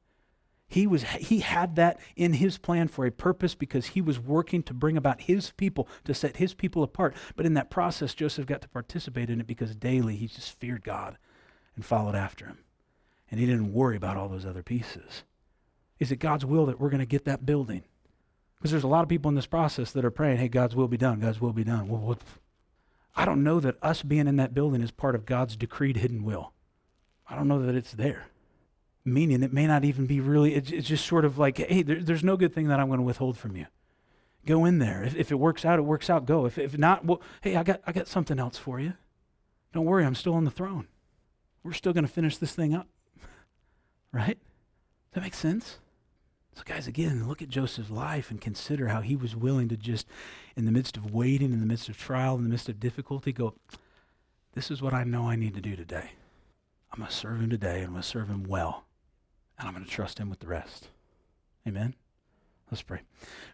[0.67, 4.61] He, was, he had that in his plan for a purpose because he was working
[4.63, 7.15] to bring about his people, to set his people apart.
[7.35, 10.83] But in that process, Joseph got to participate in it because daily he just feared
[10.83, 11.17] God
[11.75, 12.57] and followed after him
[13.29, 15.23] and he didn't worry about all those other pieces.
[15.99, 17.83] Is it God's will that we're going to get that building?
[18.57, 20.87] Because there's a lot of people in this process that are praying, hey, God's will
[20.87, 21.87] be done, God's will be done.
[21.87, 22.17] Well?
[23.15, 26.23] I don't know that us being in that building is part of God's decreed hidden
[26.23, 26.53] will.
[27.29, 28.27] I don't know that it's there.
[29.07, 32.25] Meaning it may not even be really, it's, just sort of like, hey, there, there's
[32.25, 33.67] no good thing that I'm going to withhold from you.
[34.45, 35.01] Go in there.
[35.01, 36.25] If, if it works out, it works out.
[36.25, 36.45] Go.
[36.45, 38.95] If, if not, well, hey, I got, I got something else for you.
[39.71, 40.89] Don't worry, I'm still on the throne.
[41.63, 42.87] We're still going to finish this thing up.
[44.13, 44.39] Right?
[44.39, 45.77] Does that make sense?
[46.55, 50.07] So, guys, again, look at Joseph's life and consider how he was willing to just,
[50.55, 53.31] in the midst of waiting, in the midst of trial, in the midst of difficulty,
[53.31, 53.53] go,
[54.53, 56.11] This is what I know I need to do today.
[56.91, 58.85] I'm going to serve him today, and I'm going to serve him well,
[59.57, 60.89] and I'm going to trust him with the rest.
[61.67, 61.95] Amen?
[62.69, 63.01] Let's pray.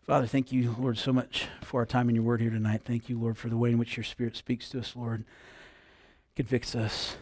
[0.03, 2.81] Father, thank you, Lord, so much for our time in your word here tonight.
[2.83, 5.23] Thank you, Lord, for the way in which your spirit speaks to us, Lord,
[6.35, 7.17] convicts us,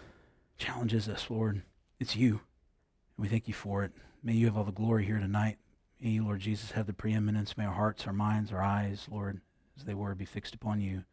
[0.57, 1.63] challenges us, Lord.
[1.99, 2.41] It's you.
[3.17, 3.91] and We thank you for it.
[4.23, 5.57] May you have all the glory here tonight.
[5.99, 7.57] May you, Lord Jesus, have the preeminence.
[7.57, 9.41] May our hearts, our minds, our eyes, Lord,
[9.77, 11.03] as they were, be fixed upon you.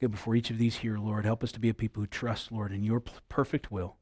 [0.00, 1.24] Go before each of these here, Lord.
[1.24, 3.96] Help us to be a people who trust, Lord, in your perfect will.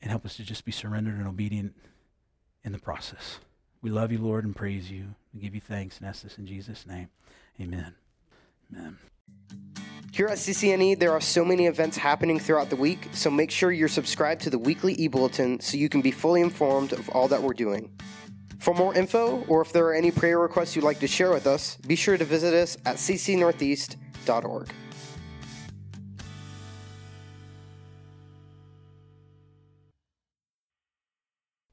[0.00, 1.74] And help us to just be surrendered and obedient
[2.64, 3.38] in the process.
[3.82, 5.14] We love you, Lord, and praise you.
[5.32, 7.08] We give you thanks and ask this in Jesus' name.
[7.60, 7.94] Amen.
[8.72, 8.98] Amen.
[10.12, 13.70] Here at CCNE, there are so many events happening throughout the week, so make sure
[13.70, 17.28] you're subscribed to the weekly e bulletin so you can be fully informed of all
[17.28, 17.90] that we're doing.
[18.58, 21.46] For more info, or if there are any prayer requests you'd like to share with
[21.46, 24.68] us, be sure to visit us at ccnortheast.org.